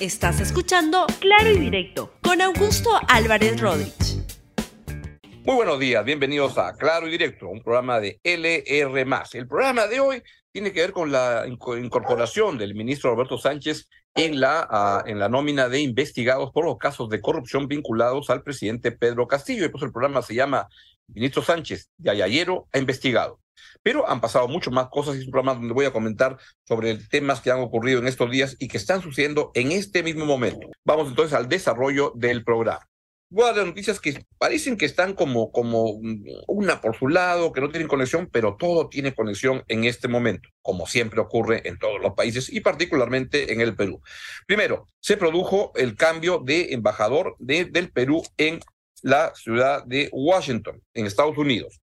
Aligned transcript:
Estás 0.00 0.40
escuchando 0.40 1.06
Claro 1.18 1.50
y 1.50 1.58
Directo 1.58 2.12
con 2.22 2.40
Augusto 2.40 2.88
Álvarez 3.08 3.60
Rodríguez. 3.60 4.24
Muy 5.44 5.56
buenos 5.56 5.80
días, 5.80 6.04
bienvenidos 6.04 6.56
a 6.56 6.72
Claro 6.74 7.08
y 7.08 7.10
Directo, 7.10 7.48
un 7.48 7.60
programa 7.64 7.98
de 7.98 8.20
LR. 8.22 9.04
El 9.32 9.48
programa 9.48 9.88
de 9.88 9.98
hoy 9.98 10.22
tiene 10.52 10.72
que 10.72 10.82
ver 10.82 10.92
con 10.92 11.10
la 11.10 11.46
incorporación 11.48 12.58
del 12.58 12.76
ministro 12.76 13.10
Roberto 13.10 13.38
Sánchez 13.38 13.88
en 14.14 14.38
la, 14.38 15.02
en 15.04 15.18
la 15.18 15.28
nómina 15.28 15.68
de 15.68 15.80
investigados 15.80 16.52
por 16.52 16.64
los 16.64 16.78
casos 16.78 17.08
de 17.08 17.20
corrupción 17.20 17.66
vinculados 17.66 18.30
al 18.30 18.44
presidente 18.44 18.92
Pedro 18.92 19.26
Castillo. 19.26 19.64
Y 19.64 19.68
pues 19.68 19.82
el 19.82 19.90
programa 19.90 20.22
se 20.22 20.36
llama 20.36 20.68
Ministro 21.08 21.42
Sánchez 21.42 21.90
de 21.96 22.12
Ayayero 22.12 22.68
ha 22.72 22.78
investigado. 22.78 23.40
Pero 23.82 24.08
han 24.08 24.20
pasado 24.20 24.48
mucho 24.48 24.70
más 24.70 24.88
cosas 24.88 25.16
y 25.16 25.20
es 25.20 25.26
un 25.26 25.32
programa 25.32 25.58
donde 25.58 25.74
voy 25.74 25.86
a 25.86 25.92
comentar 25.92 26.38
sobre 26.64 26.96
temas 26.96 27.40
que 27.40 27.50
han 27.50 27.60
ocurrido 27.60 28.00
en 28.00 28.06
estos 28.06 28.30
días 28.30 28.56
y 28.58 28.68
que 28.68 28.76
están 28.76 29.02
sucediendo 29.02 29.50
en 29.54 29.72
este 29.72 30.02
mismo 30.02 30.26
momento. 30.26 30.68
Vamos 30.84 31.08
entonces 31.08 31.34
al 31.34 31.48
desarrollo 31.48 32.12
del 32.14 32.44
programa. 32.44 32.88
Voy 33.30 33.44
a 33.44 33.52
dar 33.52 33.66
noticias 33.66 34.00
que 34.00 34.24
parecen 34.38 34.78
que 34.78 34.86
están 34.86 35.12
como, 35.12 35.52
como 35.52 36.00
una 36.46 36.80
por 36.80 36.96
su 36.96 37.08
lado, 37.08 37.52
que 37.52 37.60
no 37.60 37.68
tienen 37.68 37.86
conexión, 37.86 38.26
pero 38.32 38.56
todo 38.56 38.88
tiene 38.88 39.14
conexión 39.14 39.64
en 39.68 39.84
este 39.84 40.08
momento, 40.08 40.48
como 40.62 40.86
siempre 40.86 41.20
ocurre 41.20 41.60
en 41.68 41.78
todos 41.78 42.00
los 42.00 42.14
países 42.14 42.50
y 42.50 42.60
particularmente 42.60 43.52
en 43.52 43.60
el 43.60 43.76
Perú. 43.76 44.00
Primero, 44.46 44.86
se 45.00 45.18
produjo 45.18 45.72
el 45.76 45.94
cambio 45.94 46.38
de 46.42 46.72
embajador 46.72 47.36
del 47.38 47.92
Perú 47.92 48.22
en 48.38 48.60
la 49.02 49.34
ciudad 49.34 49.84
de 49.84 50.08
Washington, 50.10 50.82
en 50.94 51.04
Estados 51.04 51.36
Unidos 51.36 51.82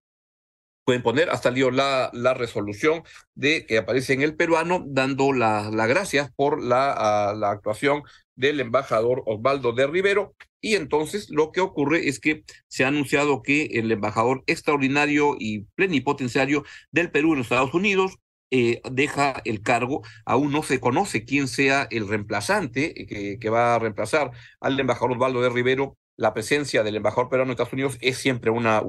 pueden 0.85 1.01
poner, 1.01 1.29
hasta 1.29 1.49
salido 1.49 1.71
la, 1.71 2.11
la 2.13 2.33
resolución 2.33 3.03
de 3.33 3.65
que 3.65 3.79
aparece 3.79 4.13
en 4.13 4.21
el 4.21 4.35
peruano, 4.35 4.83
dando 4.87 5.33
las 5.33 5.71
gracias 5.71 6.31
por 6.35 6.63
la, 6.63 7.33
la 7.35 7.51
actuación 7.51 8.03
del 8.35 8.59
embajador 8.59 9.23
Osvaldo 9.25 9.73
de 9.73 9.87
Rivero. 9.87 10.35
Y 10.61 10.75
entonces 10.75 11.29
lo 11.29 11.51
que 11.51 11.61
ocurre 11.61 12.07
es 12.07 12.19
que 12.19 12.43
se 12.67 12.85
ha 12.85 12.87
anunciado 12.87 13.41
que 13.41 13.65
el 13.73 13.91
embajador 13.91 14.43
extraordinario 14.47 15.35
y 15.39 15.65
plenipotenciario 15.75 16.63
del 16.91 17.11
Perú 17.11 17.33
en 17.33 17.39
los 17.39 17.45
Estados 17.45 17.73
Unidos 17.73 18.17
eh, 18.51 18.81
deja 18.91 19.41
el 19.45 19.61
cargo. 19.61 20.01
Aún 20.25 20.51
no 20.51 20.63
se 20.63 20.79
conoce 20.79 21.25
quién 21.25 21.47
sea 21.47 21.87
el 21.91 22.07
reemplazante 22.07 22.93
que, 22.93 23.37
que 23.39 23.49
va 23.49 23.75
a 23.75 23.79
reemplazar 23.79 24.31
al 24.59 24.79
embajador 24.79 25.13
Osvaldo 25.13 25.41
de 25.41 25.49
Rivero 25.49 25.97
la 26.17 26.33
presencia 26.33 26.83
del 26.83 26.95
embajador 26.95 27.29
peruano 27.29 27.49
en 27.49 27.53
Estados 27.53 27.73
Unidos 27.73 27.97
es 28.01 28.17
siempre 28.17 28.51
una, 28.51 28.81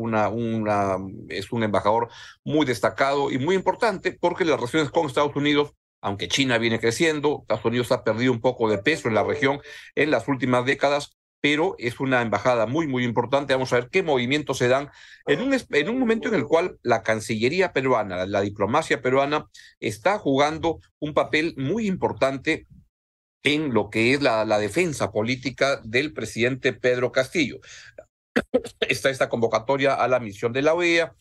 es 1.29 1.53
un 1.53 1.63
embajador 1.63 2.09
muy 2.45 2.67
destacado 2.67 3.31
y 3.31 3.39
muy 3.39 3.55
importante 3.55 4.13
porque 4.13 4.45
las 4.45 4.57
relaciones 4.57 4.91
con 4.91 5.07
Estados 5.07 5.35
Unidos, 5.35 5.73
aunque 6.01 6.29
China 6.29 6.59
viene 6.59 6.79
creciendo, 6.79 7.41
Estados 7.43 7.65
Unidos 7.65 7.93
ha 7.93 8.05
perdido 8.05 8.33
un 8.33 8.41
poco 8.41 8.71
de 8.71 8.79
peso 8.79 9.09
en 9.09 9.15
la 9.15 9.25
región 9.25 9.61
en 9.95 10.11
las 10.11 10.29
últimas 10.29 10.65
décadas, 10.65 11.17
pero 11.41 11.75
es 11.79 12.01
una 12.01 12.23
embajada 12.23 12.67
muy, 12.67 12.87
muy 12.87 13.05
importante. 13.05 13.55
Vamos 13.55 13.73
a 13.73 13.77
ver 13.77 13.89
qué 13.91 14.03
movimientos 14.03 14.59
se 14.59 14.69
dan 14.69 14.91
en 15.27 15.41
un, 15.43 15.55
en 15.55 15.89
un 15.89 15.99
momento 15.99 16.29
en 16.29 16.35
el 16.35 16.45
cual 16.45 16.79
la 16.83 17.03
Cancillería 17.03 17.73
peruana, 17.73 18.27
la 18.27 18.41
diplomacia 18.41 19.03
peruana, 19.03 19.47
está 19.81 20.19
jugando 20.19 20.79
un 20.99 21.13
papel 21.13 21.55
muy 21.57 21.87
importante 21.87 22.67
en 23.47 23.72
lo 23.72 23.91
que 23.91 24.12
es 24.12 24.20
la, 24.20 24.44
defensa 24.58 25.12
política 25.12 25.80
del 25.84 26.12
presidente 26.12 26.72
Pedro 26.72 27.12
Castillo. 27.12 27.61
Está 28.80 29.08
esta 29.08 29.28
convocatoria 29.28 29.94
a 29.94 30.08
la 30.08 30.19
misión 30.19 30.52
de 30.52 30.62
la 30.62 30.75
OEA, 30.75 31.14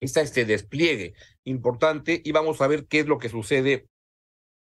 está 0.00 0.20
este 0.20 0.44
despliegue 0.44 1.14
importante 1.44 2.22
y 2.24 2.32
vamos 2.32 2.60
a 2.60 2.66
ver 2.68 2.86
qué 2.86 3.00
es 3.00 3.06
lo 3.06 3.18
que 3.18 3.28
sucede 3.28 3.86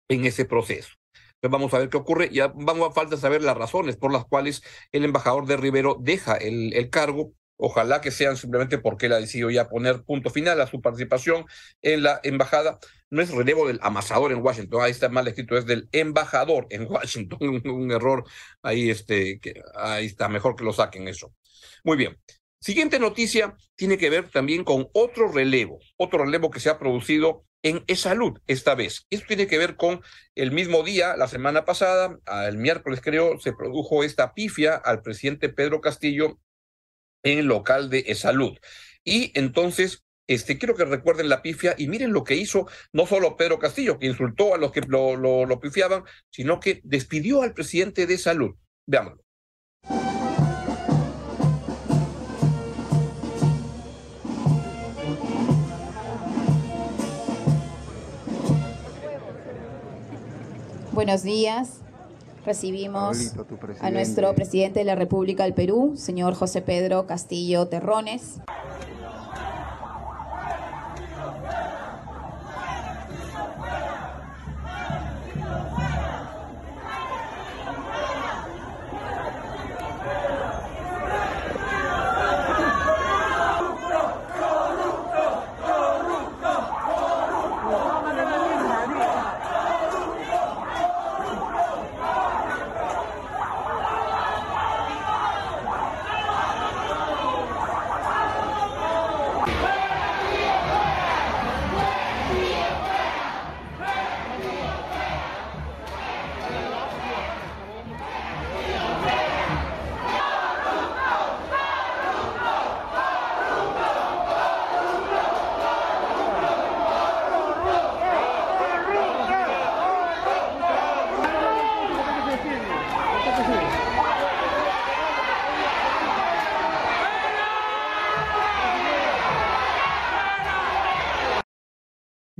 en 0.09 0.25
ese 0.25 0.45
proceso. 0.45 0.93
Vamos 1.41 1.73
a 1.73 1.79
ver 1.79 1.89
qué 1.89 1.97
ocurre. 1.97 2.29
Ya 2.31 2.47
vamos 2.47 2.89
a 2.89 2.93
falta 2.93 3.17
saber 3.17 3.41
las 3.41 3.57
razones 3.57 3.97
por 3.97 4.11
las 4.11 4.25
cuales 4.25 4.61
el 4.91 5.05
embajador 5.05 5.45
de 5.47 5.57
Rivero 5.57 5.97
deja 5.99 6.35
el 6.35 6.89
cargo 6.89 7.33
Ojalá 7.63 8.01
que 8.01 8.09
sean 8.09 8.37
simplemente 8.37 8.79
porque 8.79 9.05
él 9.05 9.13
ha 9.13 9.19
decidido 9.19 9.51
ya 9.51 9.69
poner 9.69 10.01
punto 10.01 10.31
final 10.31 10.59
a 10.61 10.65
su 10.65 10.81
participación 10.81 11.45
en 11.83 12.01
la 12.01 12.19
embajada. 12.23 12.79
No 13.11 13.21
es 13.21 13.29
relevo 13.29 13.67
del 13.67 13.77
amasador 13.83 14.31
en 14.31 14.41
Washington, 14.41 14.81
ahí 14.81 14.89
está 14.89 15.09
mal 15.09 15.27
escrito, 15.27 15.55
es 15.55 15.67
del 15.67 15.87
embajador 15.91 16.65
en 16.71 16.87
Washington. 16.89 17.37
Un, 17.71 17.91
error 17.91 18.23
ahí, 18.63 18.89
este, 18.89 19.39
que, 19.39 19.61
ahí 19.75 20.07
está, 20.07 20.27
mejor 20.27 20.55
que 20.55 20.63
lo 20.63 20.73
saquen 20.73 21.07
eso. 21.07 21.35
Muy 21.83 21.97
bien. 21.97 22.17
Siguiente 22.59 22.97
noticia 22.97 23.55
tiene 23.75 23.99
que 23.99 24.09
ver 24.09 24.29
también 24.29 24.63
con 24.63 24.87
otro 24.93 25.31
relevo, 25.31 25.77
otro 25.97 26.25
relevo 26.25 26.49
que 26.49 26.59
se 26.59 26.69
ha 26.71 26.79
producido 26.79 27.45
en 27.61 27.83
salud 27.95 28.39
esta 28.47 28.73
vez. 28.73 29.05
Esto 29.11 29.27
tiene 29.27 29.45
que 29.45 29.59
ver 29.59 29.75
con 29.75 30.01
el 30.33 30.51
mismo 30.51 30.81
día, 30.81 31.15
la 31.15 31.27
semana 31.27 31.63
pasada, 31.63 32.17
el 32.47 32.57
miércoles 32.57 33.01
creo, 33.03 33.39
se 33.39 33.53
produjo 33.53 34.03
esta 34.03 34.33
pifia 34.33 34.75
al 34.75 35.03
presidente 35.03 35.49
Pedro 35.49 35.79
Castillo 35.79 36.39
en 37.23 37.39
el 37.39 37.45
local 37.45 37.89
de 37.89 38.13
salud. 38.15 38.57
Y 39.03 39.31
entonces, 39.37 40.03
este, 40.27 40.57
quiero 40.57 40.75
que 40.75 40.85
recuerden 40.85 41.29
la 41.29 41.41
pifia 41.41 41.75
y 41.77 41.87
miren 41.87 42.13
lo 42.13 42.23
que 42.23 42.35
hizo 42.35 42.67
no 42.93 43.05
solo 43.05 43.35
Pedro 43.35 43.59
Castillo, 43.59 43.99
que 43.99 44.07
insultó 44.07 44.53
a 44.53 44.57
los 44.57 44.71
que 44.71 44.81
lo, 44.81 45.15
lo, 45.15 45.45
lo 45.45 45.59
pifiaban, 45.59 46.03
sino 46.29 46.59
que 46.59 46.81
despidió 46.83 47.41
al 47.41 47.53
presidente 47.53 48.07
de 48.07 48.17
salud. 48.17 48.55
Veámoslo. 48.85 49.23
Buenos 60.93 61.23
días. 61.23 61.80
Recibimos 62.45 63.33
a 63.81 63.91
nuestro 63.91 64.33
presidente 64.33 64.79
de 64.79 64.85
la 64.85 64.95
República 64.95 65.43
del 65.43 65.53
Perú, 65.53 65.93
señor 65.95 66.33
José 66.33 66.61
Pedro 66.61 67.05
Castillo 67.05 67.67
Terrones. 67.67 68.39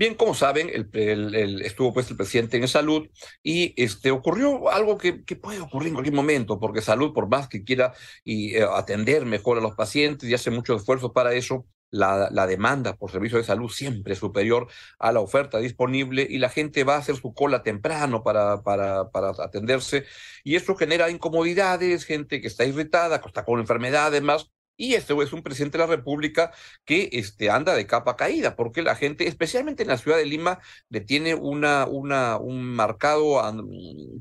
Bien, 0.02 0.16
como 0.16 0.34
saben, 0.34 0.72
el, 0.74 1.62
estuvo 1.62 1.94
pues 1.94 2.10
el 2.10 2.18
presidente 2.18 2.58
en 2.58 2.68
salud 2.68 3.08
y 3.44 3.76
este, 3.80 4.10
ocurrió 4.10 4.72
algo 4.72 4.98
que, 4.98 5.14
puede 5.36 5.60
ocurrir 5.60 5.90
en 5.90 5.94
cualquier 5.94 6.16
momento, 6.16 6.60
porque 6.60 6.82
salud, 6.82 7.14
por 7.14 7.30
más 7.30 7.48
que 7.48 7.64
quiera 7.64 7.94
y, 8.24 8.56
eh, 8.56 8.64
atender 8.64 9.28
mejor 9.28 9.60
a 9.60 9.62
los 9.62 9.76
pacientes 9.76 10.28
y 10.28 10.34
hace 10.34 10.50
mucho 10.50 10.76
esfuerzo 10.76 11.14
para 11.14 11.34
eso, 11.34 11.68
la, 11.92 12.48
demanda 12.48 12.96
por 12.96 13.12
servicio 13.12 13.38
de 13.38 13.44
salud 13.44 13.70
siempre 13.70 14.14
es 14.14 14.20
superior 14.20 14.70
a 14.98 15.12
la 15.12 15.20
oferta 15.20 15.60
disponible 15.60 16.26
y 16.28 16.40
la 16.40 16.50
gente 16.50 16.84
va 16.84 16.96
a 16.96 16.98
hacer 16.98 17.18
su 17.18 17.36
cola 17.36 17.62
temprano 17.62 18.24
para, 18.24 18.64
para, 18.64 19.12
para 19.12 19.30
atenderse. 19.38 20.06
Y 20.44 20.56
eso 20.56 20.76
genera 20.76 21.12
incomodidades, 21.12 22.06
gente 22.06 22.42
que 22.42 22.48
está 22.48 22.66
irritada, 22.66 23.22
está 23.24 23.46
con 23.46 23.60
enfermedades 23.60 24.24
más 24.24 24.50
Y 24.82 24.96
este 24.96 25.14
es 25.22 25.32
un 25.32 25.44
presidente 25.44 25.78
de 25.78 25.84
la 25.84 25.96
República 25.96 26.52
que 26.86 27.10
este, 27.12 27.52
anda 27.52 27.76
de 27.76 27.86
capa 27.86 28.16
caída, 28.16 28.56
porque 28.56 28.82
la 28.82 28.96
gente, 28.96 29.28
especialmente 29.28 29.84
en 29.84 29.90
la 29.90 29.98
ciudad 30.00 30.18
de 30.18 30.26
Lima, 30.26 30.58
le 30.90 31.02
tiene 31.02 31.36
una, 31.36 31.86
una, 31.86 32.38
un 32.38 32.64
marcado 32.64 33.40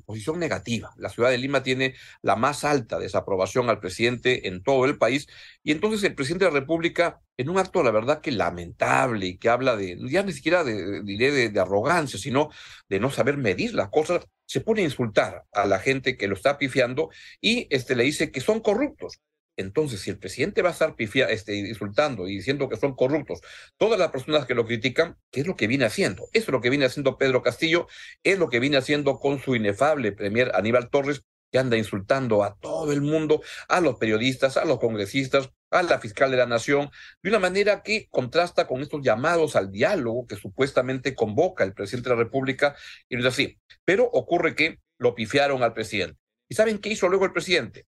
posición 0.04 0.38
negativa. 0.38 0.92
La 0.98 1.08
ciudad 1.08 1.30
de 1.30 1.38
Lima 1.38 1.62
tiene 1.62 1.94
la 2.20 2.36
más 2.36 2.64
alta 2.64 2.98
desaprobación 2.98 3.70
al 3.70 3.80
presidente 3.80 4.48
en 4.48 4.62
todo 4.62 4.84
el 4.84 4.98
país. 4.98 5.28
Y 5.62 5.72
entonces 5.72 6.04
el 6.04 6.14
presidente 6.14 6.44
de 6.44 6.50
la 6.50 6.60
República, 6.60 7.22
en 7.38 7.48
un 7.48 7.56
acto, 7.56 7.82
la 7.82 7.90
verdad, 7.90 8.20
que 8.20 8.30
lamentable 8.30 9.28
y 9.28 9.38
que 9.38 9.48
habla 9.48 9.76
de, 9.76 9.96
ya 10.10 10.22
ni 10.22 10.34
siquiera 10.34 10.62
de, 10.62 11.02
diré 11.04 11.32
de, 11.32 11.48
de 11.48 11.60
arrogancia, 11.60 12.18
sino 12.18 12.50
de 12.86 13.00
no 13.00 13.10
saber 13.10 13.38
medir 13.38 13.72
las 13.72 13.88
cosas, 13.88 14.26
se 14.44 14.60
pone 14.60 14.82
a 14.82 14.84
insultar 14.84 15.44
a 15.52 15.64
la 15.64 15.78
gente 15.78 16.18
que 16.18 16.28
lo 16.28 16.34
está 16.34 16.58
pifiando 16.58 17.08
y 17.40 17.66
este, 17.70 17.96
le 17.96 18.04
dice 18.04 18.30
que 18.30 18.42
son 18.42 18.60
corruptos. 18.60 19.20
Entonces, 19.56 20.00
si 20.00 20.10
el 20.10 20.18
presidente 20.18 20.62
va 20.62 20.70
a 20.70 20.72
estar 20.72 20.96
pifia, 20.96 21.26
este, 21.26 21.54
insultando 21.54 22.28
y 22.28 22.36
diciendo 22.36 22.68
que 22.68 22.76
son 22.76 22.94
corruptos, 22.94 23.40
todas 23.76 23.98
las 23.98 24.10
personas 24.10 24.46
que 24.46 24.54
lo 24.54 24.64
critican, 24.64 25.16
¿qué 25.30 25.40
es 25.40 25.46
lo 25.46 25.56
que 25.56 25.66
viene 25.66 25.84
haciendo? 25.84 26.28
Eso 26.32 26.46
es 26.46 26.48
lo 26.48 26.60
que 26.60 26.70
viene 26.70 26.86
haciendo 26.86 27.18
Pedro 27.18 27.42
Castillo, 27.42 27.86
es 28.22 28.38
lo 28.38 28.48
que 28.48 28.60
viene 28.60 28.78
haciendo 28.78 29.18
con 29.18 29.40
su 29.40 29.54
inefable 29.54 30.12
premier 30.12 30.52
Aníbal 30.54 30.88
Torres, 30.88 31.22
que 31.50 31.58
anda 31.58 31.76
insultando 31.76 32.44
a 32.44 32.56
todo 32.56 32.92
el 32.92 33.02
mundo, 33.02 33.42
a 33.68 33.80
los 33.80 33.96
periodistas, 33.96 34.56
a 34.56 34.64
los 34.64 34.78
congresistas, 34.78 35.50
a 35.70 35.82
la 35.82 35.98
fiscal 35.98 36.30
de 36.30 36.36
la 36.36 36.46
nación, 36.46 36.90
de 37.22 37.30
una 37.30 37.38
manera 37.38 37.82
que 37.82 38.08
contrasta 38.10 38.66
con 38.66 38.82
estos 38.82 39.02
llamados 39.02 39.56
al 39.56 39.70
diálogo 39.70 40.26
que 40.26 40.36
supuestamente 40.36 41.14
convoca 41.14 41.64
el 41.64 41.74
presidente 41.74 42.08
de 42.08 42.16
la 42.16 42.22
República, 42.22 42.76
y 43.08 43.16
no 43.16 43.20
es 43.20 43.26
así. 43.26 43.58
Pero 43.84 44.04
ocurre 44.04 44.54
que 44.54 44.78
lo 44.98 45.14
pifiaron 45.14 45.62
al 45.62 45.72
presidente. 45.72 46.18
¿Y 46.48 46.54
saben 46.54 46.78
qué 46.78 46.90
hizo 46.90 47.08
luego 47.08 47.24
el 47.24 47.32
presidente? 47.32 47.86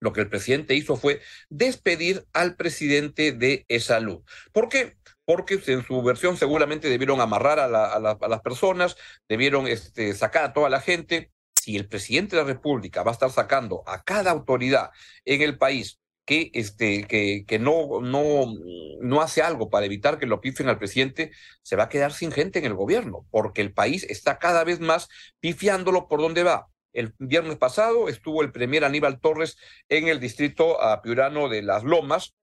Lo 0.00 0.12
que 0.12 0.20
el 0.20 0.28
presidente 0.28 0.74
hizo 0.74 0.96
fue 0.96 1.20
despedir 1.48 2.26
al 2.32 2.56
presidente 2.56 3.32
de 3.32 3.64
salud. 3.80 4.22
¿Por 4.52 4.68
qué? 4.68 4.96
Porque 5.24 5.60
en 5.66 5.84
su 5.84 6.02
versión 6.02 6.36
seguramente 6.36 6.88
debieron 6.88 7.20
amarrar 7.20 7.58
a, 7.58 7.68
las 7.68 8.40
personas, 8.42 8.96
debieron 9.28 9.66
este, 9.66 10.14
sacar 10.14 10.44
a 10.44 10.52
toda 10.52 10.70
la 10.70 10.80
gente. 10.80 11.32
Si 11.60 11.76
el 11.76 11.88
presidente 11.88 12.36
de 12.36 12.42
la 12.42 12.48
República 12.48 13.02
va 13.02 13.10
a 13.10 13.14
estar 13.14 13.30
sacando 13.30 13.82
a 13.86 14.02
cada 14.04 14.30
autoridad 14.30 14.90
en 15.24 15.42
el 15.42 15.58
país 15.58 15.98
que, 16.24 16.50
este, 16.54 17.04
que, 17.04 17.58
no, 17.58 18.00
no 18.00 19.20
hace 19.20 19.42
algo 19.42 19.70
para 19.70 19.86
evitar 19.86 20.18
que 20.18 20.26
lo 20.26 20.40
pifen 20.40 20.68
al 20.68 20.78
presidente, 20.78 21.32
se 21.62 21.76
va 21.76 21.84
a 21.84 21.88
quedar 21.88 22.12
sin 22.12 22.32
gente 22.32 22.58
en 22.58 22.66
el 22.66 22.74
gobierno, 22.74 23.26
porque 23.30 23.62
el 23.62 23.72
país 23.72 24.04
está 24.04 24.38
cada 24.38 24.64
vez 24.64 24.80
más 24.80 25.08
pifiándolo 25.40 26.08
por 26.08 26.20
donde 26.20 26.42
va. 26.42 26.68
El 26.96 27.14
viernes 27.18 27.58
pasado 27.58 28.08
estuvo 28.08 28.42
el 28.42 28.52
premier 28.52 28.82
Aníbal 28.82 29.20
Torres 29.20 29.58
en 29.90 30.08
el 30.08 30.18
distrito 30.18 30.78
piurano 31.02 31.50
de 31.50 31.60
Las 31.60 31.84
Lomas, 31.84 32.34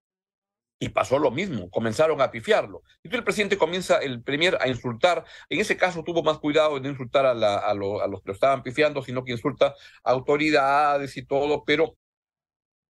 y 0.77 0.89
pasó 0.89 1.17
lo 1.17 1.31
mismo, 1.31 1.71
comenzaron 1.71 2.21
a 2.21 2.29
pifiarlo. 2.29 2.83
Y 3.01 3.15
el 3.15 3.23
presidente 3.23 3.57
comienza, 3.57 3.97
el 3.97 4.21
premier, 4.21 4.57
a 4.59 4.67
insultar. 4.67 5.25
En 5.49 5.59
ese 5.59 5.77
caso 5.77 6.03
tuvo 6.03 6.23
más 6.23 6.37
cuidado 6.39 6.79
de 6.79 6.89
insultar 6.89 7.25
a, 7.25 7.31
a, 7.31 7.73
los 7.73 8.21
que 8.21 8.27
lo 8.27 8.33
estaban 8.33 8.61
pifiando, 8.61 9.01
sino 9.01 9.23
que 9.23 9.31
insulta 9.31 9.73
a 10.03 10.11
autoridades 10.11 11.15
y 11.17 11.25
todo, 11.25 11.63
pero 11.63 11.97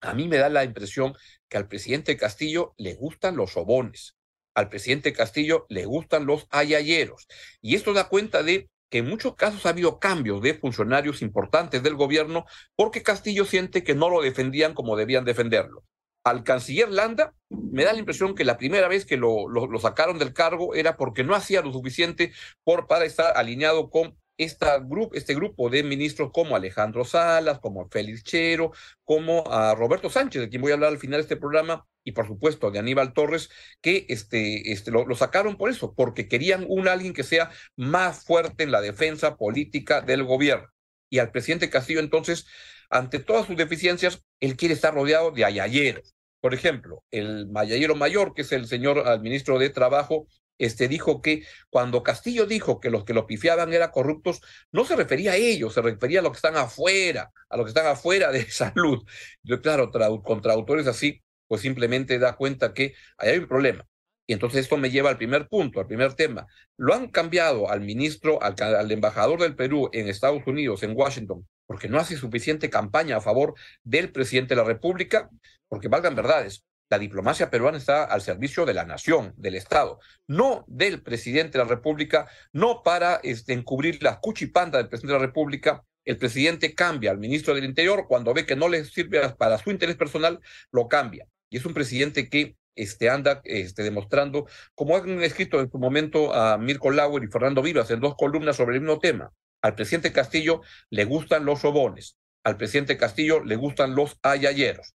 a 0.01 0.13
mí 0.13 0.27
me 0.27 0.37
da 0.37 0.49
la 0.49 0.63
impresión 0.65 1.13
que 1.47 1.57
al 1.57 1.67
presidente 1.67 2.17
Castillo 2.17 2.73
le 2.77 2.95
gustan 2.95 3.37
los 3.37 3.51
sobones, 3.51 4.17
al 4.53 4.67
presidente 4.69 5.13
Castillo 5.13 5.65
le 5.69 5.85
gustan 5.85 6.25
los 6.25 6.47
ayayeros. 6.49 7.27
Y 7.61 7.75
esto 7.75 7.93
da 7.93 8.09
cuenta 8.09 8.43
de 8.43 8.69
que 8.93 8.99
en 8.99 9.09
muchos 9.09 9.33
casos 9.33 9.65
ha 9.65 9.69
habido 9.69 9.97
cambios 9.97 10.39
de 10.43 10.53
funcionarios 10.53 11.23
importantes 11.23 11.81
del 11.81 11.95
gobierno 11.95 12.45
porque 12.75 13.01
Castillo 13.01 13.43
siente 13.43 13.83
que 13.83 13.95
no 13.95 14.07
lo 14.07 14.21
defendían 14.21 14.75
como 14.75 14.95
debían 14.95 15.25
defenderlo. 15.25 15.83
Al 16.23 16.43
canciller 16.43 16.91
Landa 16.91 17.33
me 17.49 17.85
da 17.85 17.93
la 17.93 17.97
impresión 17.97 18.35
que 18.35 18.45
la 18.45 18.55
primera 18.55 18.87
vez 18.87 19.03
que 19.03 19.17
lo, 19.17 19.47
sacaron 19.81 20.19
del 20.19 20.31
cargo 20.31 20.75
era 20.75 20.95
porque 20.95 21.23
no 21.23 21.33
hacía 21.33 21.63
lo 21.63 21.73
suficiente 21.73 22.33
por, 22.63 22.85
para 22.85 23.05
estar 23.05 23.35
alineado 23.35 23.89
con 23.89 24.15
este 24.37 25.33
grupo 25.33 25.71
de 25.71 25.81
ministros 25.81 26.29
como 26.31 26.55
Alejandro 26.55 27.03
Salas, 27.03 27.57
como 27.59 27.89
Félix 27.89 28.23
Chero, 28.23 28.73
como 29.03 29.43
a 29.51 29.73
Roberto 29.73 30.11
Sánchez, 30.11 30.39
de 30.39 30.49
quien 30.49 30.61
voy 30.61 30.69
a 30.69 30.75
hablar 30.75 30.91
al 30.91 30.99
final 30.99 31.17
de 31.17 31.23
este 31.23 31.37
programa, 31.37 31.87
y 32.03 32.11
por 32.11 32.27
supuesto 32.27 32.71
de 32.71 32.79
Aníbal 32.79 33.13
Torres, 33.13 33.49
que 33.81 34.05
este, 34.09 34.71
este, 34.71 34.91
lo, 34.91 35.15
sacaron 35.15 35.57
por 35.57 35.69
eso, 35.69 35.93
porque 35.95 36.27
querían 36.27 36.65
un 36.67 36.87
alguien 36.87 37.13
que 37.13 37.23
sea 37.23 37.51
más 37.75 38.23
fuerte 38.25 38.63
en 38.63 38.71
la 38.71 38.81
defensa 38.81 39.37
política 39.37 40.01
del 40.01 40.23
gobierno. 40.23 40.67
Y 41.09 41.19
al 41.19 41.31
presidente 41.31 41.69
Castillo 41.69 41.99
entonces, 41.99 42.45
ante 42.89 43.19
todas 43.19 43.47
sus 43.47 43.57
deficiencias, 43.57 44.23
él 44.39 44.57
quiere 44.57 44.73
estar 44.73 44.93
rodeado 44.93 45.31
de 45.31 45.45
ayayeros. 45.45 46.15
Por 46.41 46.53
ejemplo, 46.53 47.03
el 47.11 47.47
mayayero 47.47 47.95
mayor, 47.95 48.33
que 48.33 48.41
es 48.41 48.51
el 48.51 48.67
señor 48.67 49.07
al 49.07 49.21
ministro 49.21 49.57
de 49.59 49.69
Trabajo, 49.69 50.27
este, 50.57 50.87
dijo 50.87 51.21
que 51.21 51.45
cuando 51.69 52.03
Castillo 52.03 52.45
dijo 52.45 52.79
que 52.79 52.89
los 52.89 53.05
que 53.05 53.13
lo 53.13 53.25
pifiaban 53.25 53.73
eran 53.73 53.91
corruptos, 53.91 54.41
no 54.71 54.85
se 54.85 54.95
refería 54.95 55.31
a 55.33 55.35
ellos, 55.35 55.73
se 55.73 55.81
refería 55.81 56.19
a 56.19 56.23
los 56.23 56.31
que 56.31 56.37
están 56.37 56.57
afuera, 56.57 57.31
a 57.49 57.57
los 57.57 57.65
que 57.65 57.69
están 57.69 57.87
afuera 57.87 58.31
de 58.31 58.43
salud. 58.51 59.03
Yo, 59.41 59.61
claro, 59.61 59.91
contra 60.23 60.53
autores 60.53 60.87
así, 60.87 61.21
pues 61.47 61.61
simplemente 61.61 62.19
da 62.19 62.35
cuenta 62.35 62.73
que 62.73 62.93
hay 63.17 63.37
un 63.37 63.47
problema. 63.47 63.85
Y 64.25 64.33
entonces 64.33 64.61
esto 64.61 64.77
me 64.77 64.89
lleva 64.89 65.09
al 65.09 65.17
primer 65.17 65.47
punto, 65.49 65.79
al 65.79 65.87
primer 65.87 66.13
tema. 66.13 66.47
Lo 66.77 66.93
han 66.93 67.09
cambiado 67.09 67.69
al 67.69 67.81
ministro, 67.81 68.41
al, 68.41 68.91
embajador 68.91 69.41
del 69.41 69.55
Perú 69.55 69.89
en 69.91 70.07
Estados 70.07 70.43
Unidos, 70.47 70.81
en 70.83 70.95
Washington, 70.95 71.47
porque 71.65 71.89
no 71.89 71.99
hace 71.99 72.15
suficiente 72.15 72.69
campaña 72.69 73.17
a 73.17 73.21
favor 73.21 73.53
del 73.83 74.11
presidente 74.11 74.55
de 74.55 74.61
la 74.61 74.67
República, 74.67 75.29
porque 75.67 75.89
valgan 75.89 76.15
verdades. 76.15 76.63
La 76.89 76.99
diplomacia 76.99 77.49
peruana 77.49 77.77
está 77.77 78.03
al 78.03 78.21
servicio 78.21 78.65
de 78.65 78.73
la 78.73 78.85
nación, 78.85 79.33
del 79.35 79.55
Estado, 79.55 79.99
no 80.27 80.63
del 80.67 81.01
presidente 81.01 81.57
de 81.57 81.63
la 81.63 81.69
República, 81.69 82.27
no 82.53 82.81
para 82.83 83.15
este, 83.23 83.53
encubrir 83.53 84.01
la 84.03 84.19
cuchipanda 84.19 84.77
del 84.77 84.89
presidente 84.89 85.13
de 85.13 85.19
la 85.19 85.25
República. 85.25 85.83
El 86.05 86.17
presidente 86.17 86.75
cambia 86.75 87.11
al 87.11 87.17
ministro 87.17 87.55
del 87.55 87.65
Interior 87.65 88.05
cuando 88.07 88.33
ve 88.33 88.45
que 88.45 88.55
no 88.55 88.69
le 88.69 88.85
sirve 88.85 89.29
para 89.31 89.57
su 89.57 89.71
interés 89.71 89.95
personal, 89.95 90.39
lo 90.71 90.87
cambia. 90.87 91.27
Y 91.53 91.57
es 91.57 91.65
un 91.67 91.75
presidente 91.75 92.29
que 92.29 92.57
este, 92.73 93.11
anda 93.11 93.41
este, 93.43 93.83
demostrando, 93.83 94.47
como 94.73 94.97
han 94.97 95.21
escrito 95.21 95.59
en 95.59 95.69
su 95.69 95.77
momento 95.77 96.33
a 96.33 96.57
Mirko 96.57 96.89
Lauer 96.89 97.23
y 97.23 97.27
Fernando 97.27 97.61
Vivas 97.61 97.91
en 97.91 97.99
dos 97.99 98.15
columnas 98.15 98.55
sobre 98.55 98.73
el 98.73 98.81
mismo 98.81 98.97
tema, 98.97 99.31
al 99.61 99.75
presidente 99.75 100.11
Castillo 100.11 100.61
le 100.89 101.05
gustan 101.05 101.45
los 101.45 101.61
sobones, 101.61 102.17
al 102.43 102.57
presidente 102.57 102.97
Castillo 102.97 103.43
le 103.43 103.55
gustan 103.55 103.93
los 103.93 104.17
ayayeros. 104.23 104.95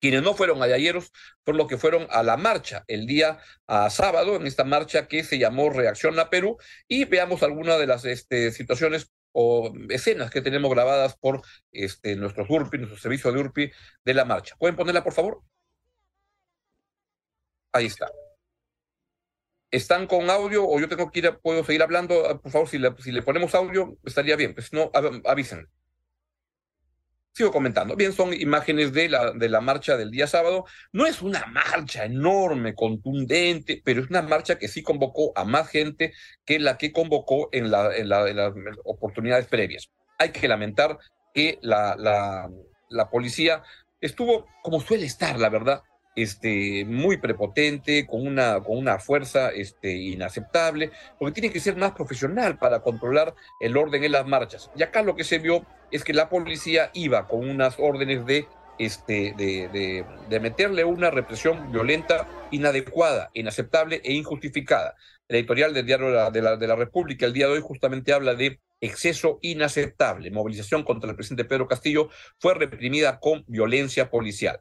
Quienes 0.00 0.22
no 0.22 0.32
fueron 0.32 0.62
ayayeros 0.62 1.12
fueron 1.44 1.58
los 1.58 1.68
que 1.68 1.76
fueron 1.76 2.06
a 2.08 2.22
la 2.22 2.38
marcha 2.38 2.84
el 2.86 3.06
día 3.06 3.38
sábado, 3.90 4.36
en 4.36 4.46
esta 4.46 4.64
marcha 4.64 5.06
que 5.06 5.22
se 5.22 5.38
llamó 5.38 5.68
Reacción 5.68 6.18
a 6.18 6.30
Perú, 6.30 6.56
y 6.88 7.04
veamos 7.04 7.42
algunas 7.42 7.78
de 7.78 7.86
las 7.86 8.06
este, 8.06 8.52
situaciones 8.52 9.12
o 9.32 9.70
escenas 9.90 10.30
que 10.30 10.40
tenemos 10.40 10.70
grabadas 10.70 11.18
por 11.18 11.42
este, 11.72 12.16
nuestros 12.16 12.48
URPI, 12.48 12.78
nuestro 12.78 12.98
servicio 12.98 13.32
de 13.32 13.40
URPI 13.40 13.70
de 14.06 14.14
la 14.14 14.24
marcha. 14.24 14.56
¿Pueden 14.58 14.74
ponerla, 14.74 15.04
por 15.04 15.12
favor? 15.12 15.42
Ahí 17.78 17.86
está. 17.86 18.10
¿Están 19.70 20.08
con 20.08 20.28
audio 20.30 20.66
o 20.66 20.80
yo 20.80 20.88
tengo 20.88 21.12
que 21.12 21.20
ir, 21.20 21.38
puedo 21.40 21.62
seguir 21.62 21.82
hablando? 21.82 22.40
Por 22.42 22.50
favor, 22.50 22.68
si 22.68 22.76
le, 22.76 22.92
si 22.98 23.12
le 23.12 23.22
ponemos 23.22 23.54
audio, 23.54 23.96
estaría 24.04 24.34
bien. 24.34 24.52
Pues 24.52 24.72
no, 24.72 24.90
avisen. 25.24 25.68
Sigo 27.34 27.52
comentando. 27.52 27.94
Bien, 27.94 28.12
son 28.12 28.34
imágenes 28.34 28.92
de 28.92 29.08
la, 29.08 29.30
de 29.30 29.48
la 29.48 29.60
marcha 29.60 29.96
del 29.96 30.10
día 30.10 30.26
sábado. 30.26 30.64
No 30.90 31.06
es 31.06 31.22
una 31.22 31.46
marcha 31.46 32.04
enorme, 32.04 32.74
contundente, 32.74 33.80
pero 33.84 34.00
es 34.02 34.10
una 34.10 34.22
marcha 34.22 34.58
que 34.58 34.66
sí 34.66 34.82
convocó 34.82 35.32
a 35.36 35.44
más 35.44 35.68
gente 35.68 36.14
que 36.44 36.58
la 36.58 36.76
que 36.78 36.92
convocó 36.92 37.48
en, 37.52 37.70
la, 37.70 37.96
en, 37.96 38.08
la, 38.08 38.24
las 38.32 38.52
oportunidades 38.84 39.46
previas. 39.46 39.88
Hay 40.18 40.32
que 40.32 40.48
lamentar 40.48 40.98
que 41.32 41.60
la, 41.62 41.94
la 42.88 43.10
policía 43.10 43.62
estuvo 44.00 44.46
como 44.64 44.80
suele 44.80 45.06
estar, 45.06 45.38
la 45.38 45.48
verdad, 45.48 45.82
este, 46.22 46.84
muy 46.84 47.16
prepotente, 47.18 48.06
con 48.06 48.26
una, 48.26 48.60
con 48.60 48.76
una 48.76 48.98
fuerza 48.98 49.50
este, 49.50 49.92
inaceptable, 49.92 50.90
porque 51.16 51.40
tiene 51.40 51.52
que 51.52 51.60
ser 51.60 51.76
más 51.76 51.92
profesional 51.92 52.58
para 52.58 52.80
controlar 52.80 53.34
el 53.60 53.76
orden 53.76 54.02
en 54.02 54.12
las 54.12 54.26
marchas. 54.26 54.68
Y 54.74 54.82
acá 54.82 55.02
lo 55.02 55.14
que 55.14 55.22
se 55.22 55.38
vio 55.38 55.64
es 55.92 56.02
que 56.02 56.12
la 56.12 56.28
policía 56.28 56.90
iba 56.92 57.28
con 57.28 57.48
unas 57.48 57.76
órdenes 57.78 58.26
de, 58.26 58.46
este, 58.78 60.04
meterle 60.40 60.84
una 60.84 61.10
represión 61.10 61.70
violenta, 61.70 62.28
inadecuada, 62.50 63.30
inaceptable 63.34 64.00
e 64.04 64.12
injustificada. 64.12 64.96
El 65.28 65.36
editorial 65.36 65.72
del 65.72 65.86
diario 65.86 66.06
de 66.08 66.14
la, 66.14 66.30
de 66.30 66.42
la, 66.42 66.56
de 66.56 66.66
la 66.66 66.74
República 66.74 67.26
el 67.26 67.32
día 67.32 67.46
de 67.46 67.52
hoy 67.52 67.60
justamente 67.62 68.12
habla 68.12 68.34
de 68.34 68.60
exceso 68.80 69.38
inaceptable. 69.42 70.32
Movilización 70.32 70.82
contra 70.82 71.10
el 71.10 71.16
presidente 71.16 71.44
Pedro 71.44 71.68
Castillo 71.68 72.08
fue 72.38 72.54
reprimida 72.54 73.20
con 73.20 73.44
violencia 73.46 74.10
policial 74.10 74.60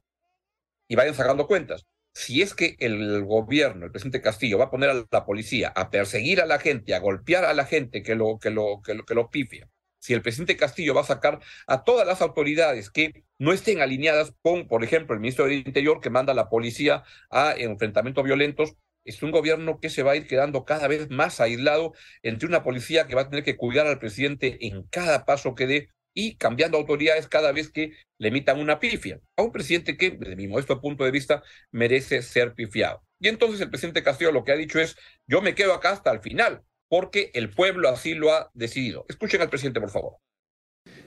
y 0.88 0.96
vayan 0.96 1.15
sacando 1.15 1.48
cuentas. 1.48 1.86
Si 2.13 2.41
es 2.41 2.56
que 2.56 2.75
el 2.79 3.24
gobierno, 3.25 3.86
el 3.86 3.91
presidente 3.91 4.22
Castillo, 4.22 4.58
va 4.58 4.65
a 4.65 4.72
poner 4.72 4.89
a 4.89 5.06
la 5.10 5.25
policía 5.25 5.70
a 5.75 5.89
perseguir 5.91 6.41
a 6.41 6.46
la 6.46 6.60
gente, 6.60 6.96
a 6.96 7.00
golpear 7.00 7.46
a 7.46 7.53
la 7.53 7.65
gente 7.65 8.01
que 8.01 8.15
lo, 8.15 8.39
que 8.39 8.50
lo, 8.50 8.82
que 8.84 8.96
lo, 8.96 9.06
que 9.06 9.13
lo 9.13 9.29
pifia, 9.29 9.70
si 10.00 10.13
el 10.13 10.22
presidente 10.22 10.58
Castillo 10.58 10.94
va 10.94 11.01
a 11.01 11.06
sacar 11.06 11.39
a 11.67 11.84
todas 11.84 12.08
las 12.08 12.22
autoridades 12.22 12.89
que 12.89 13.25
no 13.38 13.53
estén 13.53 13.82
alineadas 13.82 14.34
con, 14.41 14.67
por 14.67 14.84
ejemplo, 14.84 15.13
el 15.13 15.20
ministro 15.20 15.46
del 15.46 15.56
Interior 15.56 16.00
que 16.00 16.10
manda 16.10 16.34
a 16.34 16.36
la 16.36 16.50
policía 16.50 17.03
a 17.29 17.53
enfrentamientos 17.58 18.24
violentos, 18.24 18.75
es 19.03 19.24
un 19.24 19.32
gobierno 19.32 19.79
que 19.79 19.89
se 19.89 20.03
va 20.03 20.12
a 20.12 20.15
ir 20.15 20.27
quedando 20.27 20.65
cada 20.65 20.88
vez 20.88 21.10
más 21.10 21.39
aislado 21.39 21.94
entre 22.24 22.48
una 22.48 22.63
policía 22.63 23.08
que 23.08 23.15
va 23.15 23.22
a 23.24 23.29
tener 23.29 23.44
que 23.44 23.58
cuidar 23.58 23.88
al 23.88 24.00
presidente 24.00 24.65
en 24.67 24.84
cada 24.84 25.25
paso 25.25 25.56
que 25.56 25.67
dé 25.67 25.89
y 26.18 26.36
cambiando 26.36 26.80
autoridades 26.80 27.28
cada 27.28 27.52
vez 27.52 27.70
que 27.70 27.92
le 28.18 28.30
emitan 28.30 28.60
una 28.60 28.80
pifia 28.80 29.22
a 29.36 29.44
un 29.44 29.52
presidente 29.52 29.98
que, 29.98 30.10
desde 30.10 30.36
mi 30.36 30.48
modesto 30.48 30.82
punto 30.82 31.04
de 31.04 31.12
vista, 31.12 31.44
merece 31.72 32.24
ser 32.24 32.56
pifiado. 32.56 33.04
Y 33.20 33.28
entonces 33.28 33.62
el 33.62 33.70
presidente 33.70 34.02
Castillo 34.02 34.32
lo 34.32 34.44
que 34.44 34.52
ha 34.52 34.56
dicho 34.56 34.80
es, 34.80 34.96
yo 35.28 35.44
me 35.44 35.54
quedo 35.54 35.76
acá 35.76 35.92
hasta 35.92 36.12
el 36.12 36.20
final, 36.20 36.64
porque 36.90 37.30
el 37.36 37.52
pueblo 37.52 37.88
así 37.88 38.16
lo 38.16 38.34
ha 38.34 38.50
decidido. 38.56 39.06
Escuchen 39.10 39.42
al 39.42 39.52
presidente, 39.52 39.80
por 39.80 39.92
favor. 39.92 40.14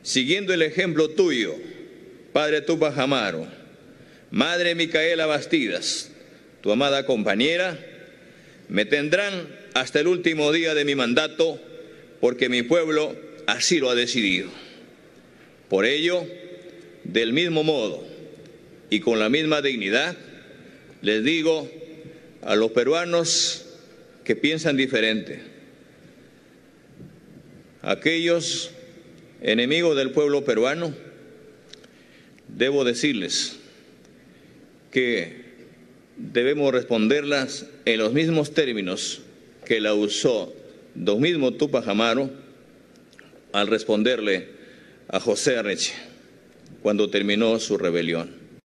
Siguiendo 0.02 0.54
el 0.54 0.62
ejemplo 0.62 1.10
tuyo, 1.10 1.56
padre 2.32 2.60
Tupac 2.60 2.96
Amaro, 2.96 3.48
madre 4.30 4.76
Micaela 4.76 5.26
Bastidas, 5.26 6.12
tu 6.60 6.70
amada 6.70 7.04
compañera, 7.04 7.76
me 8.68 8.84
tendrán 8.84 9.58
hasta 9.74 9.98
el 9.98 10.06
último 10.06 10.52
día 10.52 10.74
de 10.74 10.84
mi 10.84 10.94
mandato 10.94 11.60
porque 12.20 12.48
mi 12.48 12.62
pueblo 12.62 13.16
así 13.48 13.80
lo 13.80 13.90
ha 13.90 13.96
decidido. 13.96 14.69
Por 15.70 15.86
ello, 15.86 16.26
del 17.04 17.32
mismo 17.32 17.62
modo 17.62 18.04
y 18.90 18.98
con 18.98 19.20
la 19.20 19.28
misma 19.28 19.62
dignidad, 19.62 20.16
les 21.00 21.22
digo 21.22 21.70
a 22.42 22.56
los 22.56 22.72
peruanos 22.72 23.66
que 24.24 24.34
piensan 24.34 24.76
diferente, 24.76 25.40
aquellos 27.82 28.72
enemigos 29.42 29.96
del 29.96 30.10
pueblo 30.10 30.44
peruano, 30.44 30.92
debo 32.48 32.82
decirles 32.82 33.56
que 34.90 35.44
debemos 36.16 36.72
responderlas 36.72 37.66
en 37.84 37.98
los 37.98 38.12
mismos 38.12 38.54
términos 38.54 39.22
que 39.64 39.80
la 39.80 39.94
usó 39.94 40.52
don 40.96 41.20
mismo 41.20 41.52
Tupac 41.52 41.86
Amaro 41.86 42.28
al 43.52 43.68
responderle 43.68 44.59
a 45.12 45.18
José 45.18 45.58
Arreche 45.58 45.94
cuando 46.82 47.10
terminó 47.10 47.58
su 47.58 47.76
rebelión. 47.76 48.60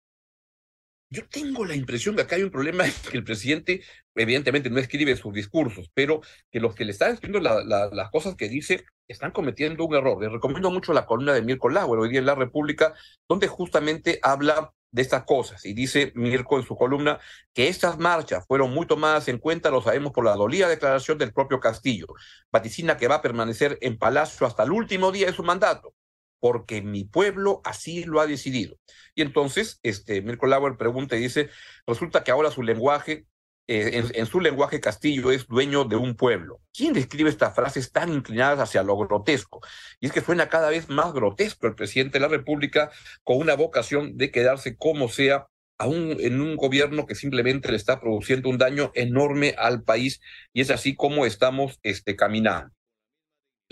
Yo 1.10 1.28
tengo 1.28 1.66
la 1.66 1.76
impresión 1.76 2.16
que 2.16 2.22
acá 2.22 2.38
hay 2.38 2.44
un 2.44 2.52
problema 2.52 2.86
que 3.12 3.18
el 3.18 3.24
presidente 3.24 3.84
evidentemente 4.16 4.70
no 4.70 4.80
escribe 4.80 5.16
sus 5.18 5.34
discursos, 5.34 5.92
pero 5.94 6.22
que 6.50 6.60
los 6.60 6.74
que 6.74 6.86
le 6.86 6.92
están 6.92 7.14
escribiendo 7.14 7.50
las 7.50 8.10
cosas 8.12 8.36
que 8.36 8.50
dice 8.50 8.86
están 9.08 9.32
cometiendo 9.32 9.86
un 9.86 9.96
error. 9.96 10.22
Les 10.22 10.32
recomiendo 10.32 10.72
mucho 10.72 10.94
la 10.94 11.06
columna 11.06 11.34
de 11.34 11.42
Mirko 11.42 11.70
Lauer 11.70 12.00
hoy 12.00 12.10
día 12.10 12.20
en 12.20 12.26
La 12.26 12.36
República, 12.36 12.94
donde 13.28 13.48
justamente 13.48 14.20
habla 14.24 14.74
de 14.90 15.02
estas 15.02 15.24
cosas. 15.24 15.66
Y 15.66 15.74
dice 15.74 16.12
Mirko 16.16 16.58
en 16.58 16.66
su 16.66 16.78
columna 16.78 17.20
que 17.54 17.68
estas 17.68 18.00
marchas 18.00 18.46
fueron 18.48 18.74
muy 18.74 18.88
tomadas 18.88 19.28
en 19.28 19.38
cuenta, 19.38 19.70
lo 19.70 19.82
sabemos 19.82 20.14
por 20.14 20.24
la 20.24 20.36
dolida 20.36 20.70
declaración 20.70 21.18
del 21.18 21.34
propio 21.34 21.60
Castillo. 21.60 22.08
Vaticina 22.52 22.98
que 22.98 23.10
va 23.10 23.16
a 23.16 23.22
permanecer 23.22 23.78
en 23.82 23.98
Palacio 23.98 24.48
hasta 24.48 24.64
el 24.64 24.72
último 24.72 25.12
día 25.12 25.28
de 25.28 25.34
su 25.34 25.44
mandato, 25.44 25.94
porque 26.42 26.82
mi 26.82 27.06
pueblo 27.06 27.62
así 27.64 28.04
lo 28.04 28.20
ha 28.20 28.28
decidido. 28.28 28.78
Y 29.16 29.22
entonces, 29.22 29.80
este, 29.84 30.22
Mirko 30.22 30.48
Lauer 30.48 30.76
pregunta 30.76 31.16
y 31.16 31.22
dice, 31.22 31.50
resulta 31.88 32.26
que 32.26 32.32
ahora 32.32 32.52
su 32.52 32.64
lenguaje 32.64 33.26
eh, 33.68 34.04
en, 34.16 34.26
su 34.26 34.42
lenguaje 34.42 34.82
Castillo 34.82 35.32
es 35.32 35.48
dueño 35.48 35.86
de 35.86 35.96
un 35.96 36.16
pueblo. 36.16 36.60
¿Quién 36.74 36.92
describe 36.92 37.30
estas 37.30 37.56
frases 37.56 37.92
tan 37.94 38.12
inclinadas 38.12 38.60
hacia 38.60 38.84
lo 38.84 38.98
grotesco? 38.98 39.62
Y 40.02 40.08
es 40.08 40.12
que 40.12 40.20
suena 40.20 40.50
cada 40.50 40.70
vez 40.70 40.90
más 40.90 41.14
grotesco 41.14 41.68
el 41.68 41.76
presidente 41.76 42.18
de 42.18 42.24
la 42.24 42.28
República 42.28 42.92
con 43.24 43.38
una 43.38 43.56
vocación 43.56 44.18
de 44.18 44.32
quedarse 44.32 44.76
como 44.76 45.08
sea 45.08 45.48
aún 45.78 46.18
en 46.20 46.42
un 46.42 46.58
gobierno 46.58 47.06
que 47.06 47.16
simplemente 47.16 47.70
le 47.70 47.78
está 47.78 48.02
produciendo 48.02 48.50
un 48.50 48.58
daño 48.58 48.92
enorme 48.94 49.56
al 49.58 49.84
país 49.84 50.20
y 50.54 50.62
es 50.62 50.70
así 50.70 50.96
como 50.96 51.26
estamos 51.26 51.80
este, 51.84 52.16
caminando. 52.16 52.74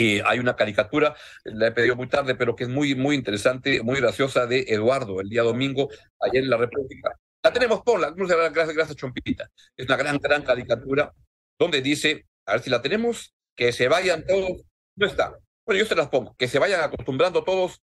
Eh, 0.01 0.23
hay 0.25 0.39
una 0.39 0.55
caricatura, 0.55 1.13
la 1.43 1.67
he 1.67 1.71
pedido 1.73 1.97
muy 1.97 2.07
tarde, 2.07 2.33
pero 2.33 2.55
que 2.55 2.63
es 2.63 2.69
muy, 2.69 2.95
muy 2.95 3.17
interesante, 3.17 3.83
muy 3.83 3.99
graciosa 3.99 4.47
de 4.47 4.61
Eduardo, 4.69 5.19
el 5.19 5.27
día 5.27 5.43
domingo, 5.43 5.89
ayer 6.21 6.41
en 6.41 6.49
la 6.49 6.55
República, 6.55 7.19
la 7.43 7.51
tenemos, 7.51 7.81
ponla. 7.81 8.11
Gracias, 8.15 8.73
gracias, 8.73 8.95
Chompita. 8.95 9.51
Es 9.75 9.85
una 9.87 9.97
gran, 9.97 10.17
gran 10.17 10.43
caricatura 10.43 11.13
donde 11.59 11.81
dice, 11.81 12.27
a 12.45 12.53
ver 12.53 12.61
si 12.61 12.69
la 12.69 12.81
tenemos, 12.81 13.33
que 13.57 13.73
se 13.73 13.89
vayan 13.89 14.25
todos. 14.25 14.61
No 14.95 15.05
está. 15.05 15.37
Bueno, 15.65 15.79
yo 15.79 15.85
se 15.85 15.95
las 15.95 16.07
pongo. 16.07 16.33
Que 16.37 16.47
se 16.47 16.59
vayan 16.59 16.81
acostumbrando 16.81 17.43
todos, 17.43 17.81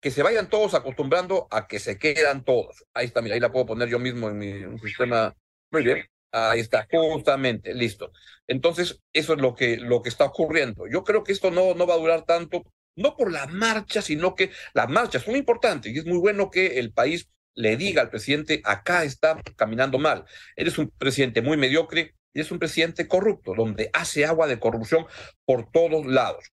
que 0.00 0.10
se 0.10 0.24
vayan 0.24 0.50
todos 0.50 0.74
acostumbrando 0.74 1.46
a 1.52 1.68
que 1.68 1.78
se 1.78 1.96
quedan 1.96 2.44
todos. 2.44 2.84
Ahí 2.92 3.06
está, 3.06 3.22
mira, 3.22 3.36
ahí 3.36 3.40
la 3.40 3.52
puedo 3.52 3.66
poner 3.66 3.88
yo 3.88 4.00
mismo 4.00 4.28
en 4.30 4.38
mi 4.38 4.78
sistema. 4.80 5.32
Muy 5.70 5.84
bien. 5.84 6.13
Ahí 6.36 6.58
está, 6.58 6.88
justamente, 6.90 7.72
listo. 7.74 8.10
Entonces, 8.48 9.00
eso 9.12 9.34
es 9.34 9.40
lo 9.40 9.54
que, 9.54 9.76
lo 9.76 10.02
que 10.02 10.08
está 10.08 10.24
ocurriendo. 10.24 10.88
Yo 10.90 11.04
creo 11.04 11.22
que 11.22 11.30
esto 11.30 11.52
no, 11.52 11.74
no 11.74 11.86
va 11.86 11.94
a 11.94 11.98
durar 11.98 12.24
tanto, 12.24 12.64
no 12.96 13.16
por 13.16 13.30
la 13.30 13.46
marcha, 13.46 14.02
sino 14.02 14.34
que 14.34 14.50
las 14.74 14.88
marchas 14.88 15.22
son 15.22 15.36
importantes 15.36 15.92
y 15.94 15.98
es 15.98 16.06
muy 16.06 16.18
bueno 16.18 16.50
que 16.50 16.80
el 16.80 16.92
país 16.92 17.28
le 17.54 17.76
diga 17.76 18.02
al 18.02 18.10
presidente, 18.10 18.62
acá 18.64 19.04
está 19.04 19.40
caminando 19.54 19.98
mal. 19.98 20.24
Eres 20.56 20.76
un 20.76 20.90
presidente 20.90 21.40
muy 21.40 21.56
mediocre, 21.56 22.16
eres 22.34 22.50
un 22.50 22.58
presidente 22.58 23.06
corrupto, 23.06 23.54
donde 23.54 23.90
hace 23.92 24.24
agua 24.24 24.48
de 24.48 24.58
corrupción 24.58 25.06
por 25.44 25.70
todos 25.70 26.04
lados. 26.04 26.50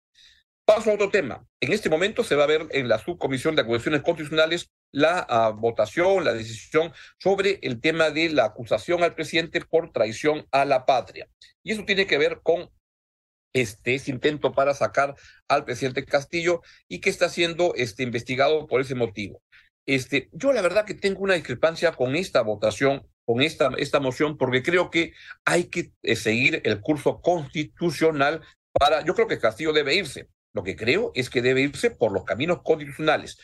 Paso 0.66 0.92
a 0.92 0.96
otro 0.96 1.10
tema. 1.10 1.48
En 1.62 1.72
este 1.72 1.90
momento 1.90 2.26
se 2.26 2.36
va 2.36 2.44
a 2.44 2.48
ver 2.48 2.68
en 2.72 2.90
la 2.90 3.00
subcomisión 3.00 3.56
de 3.56 3.62
acusaciones 3.62 4.02
constitucionales 4.02 4.72
la 4.92 5.26
ah, 5.30 5.50
votación, 5.50 6.24
la 6.24 6.34
decisión 6.34 6.94
sobre 7.20 7.60
el 7.62 7.80
tema 7.82 8.10
de 8.10 8.30
la 8.30 8.46
acusación 8.46 9.04
al 9.04 9.16
presidente 9.16 9.62
por 9.62 9.92
traición 9.92 10.46
a 10.52 10.66
la 10.66 10.86
patria. 10.86 11.28
Y 11.64 11.72
eso 11.72 11.86
tiene 11.86 12.08
que 12.08 12.18
ver 12.18 12.42
con 12.42 12.70
este, 13.54 14.00
intento 14.08 14.54
para 14.54 14.74
sacar 14.74 15.16
al 15.48 15.66
presidente 15.66 16.06
Castillo 16.06 16.62
y 16.88 17.02
que 17.02 17.10
está 17.10 17.30
siendo 17.30 17.74
este, 17.76 18.04
investigado 18.04 18.68
por 18.68 18.82
ese 18.82 18.96
motivo. 18.96 19.42
Este, 19.88 20.30
yo 20.34 20.54
la 20.54 20.62
verdad 20.62 20.86
que 20.86 20.94
tengo 20.94 21.22
una 21.22 21.34
discrepancia 21.34 21.94
con 21.94 22.16
esta 22.16 22.42
votación, 22.42 23.08
con 23.26 23.42
esta, 23.42 23.72
esta 23.78 24.00
moción, 24.00 24.38
porque 24.38 24.62
creo 24.62 24.92
que 24.92 25.14
hay 25.46 25.66
que 25.66 25.94
eh, 26.04 26.16
seguir 26.16 26.62
el 26.64 26.80
curso 26.82 27.22
constitucional 27.22 28.42
para, 28.72 29.04
yo 29.04 29.16
creo 29.16 29.28
que 29.28 29.40
Castillo 29.40 29.74
debe 29.74 29.96
irse. 29.96 30.30
Lo 30.54 30.64
que 30.64 30.76
creo 30.76 31.12
es 31.16 31.30
que 31.30 31.42
debe 31.42 31.62
irse 31.62 31.92
por 31.92 32.12
los 32.12 32.24
caminos 32.24 32.62
constitucionales. 32.64 33.40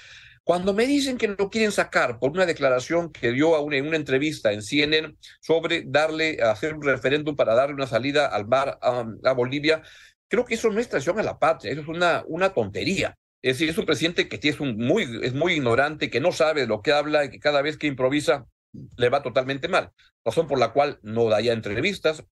Cuando 0.46 0.76
me 0.76 0.86
dicen 0.86 1.18
que 1.18 1.28
lo 1.28 1.50
quieren 1.50 1.72
sacar 1.72 2.20
por 2.20 2.30
una 2.30 2.46
declaración 2.46 3.12
que 3.12 3.32
dio 3.32 3.56
a 3.56 3.62
una, 3.62 3.78
en 3.78 3.88
una 3.88 3.98
entrevista 3.98 4.54
en 4.54 4.62
CNN 4.62 5.16
sobre 5.42 5.84
darle, 5.88 6.40
hacer 6.40 6.76
un 6.76 6.84
referéndum 6.84 7.36
para 7.36 7.56
darle 7.56 7.74
una 7.74 7.88
salida 7.88 8.28
al 8.28 8.48
mar 8.48 8.78
a, 8.80 9.34
Bolivia, 9.34 9.82
creo 10.28 10.46
que 10.46 10.54
eso 10.54 10.70
no 10.70 10.80
es 10.80 10.88
traición 10.88 11.18
a 11.18 11.24
la 11.24 11.40
patria, 11.40 11.72
eso 11.72 11.82
es 11.82 11.88
una, 11.88 12.24
una 12.28 12.54
tontería. 12.54 13.18
Es 13.42 13.56
decir, 13.56 13.70
es 13.70 13.78
un 13.80 13.88
presidente 13.88 14.30
que 14.30 14.40
es, 14.48 14.60
muy, 14.60 15.20
es 15.24 15.34
muy 15.34 15.54
ignorante, 15.54 16.12
que 16.12 16.20
no 16.20 16.32
sabe 16.32 16.68
lo 16.68 16.84
que 16.84 16.92
habla 16.92 17.26
y 17.26 17.32
que 17.32 17.40
cada 17.40 17.64
vez 17.64 17.76
que 17.76 17.88
improvisa 17.88 18.46
le 18.98 19.10
va 19.10 19.24
totalmente 19.24 19.68
mal. 19.68 19.94
Razón 20.24 20.46
por 20.48 20.60
la 20.60 20.74
cual 20.74 21.00
no 21.02 21.28
da 21.28 21.42
ya 21.42 21.54
entrevistas. 21.54 22.24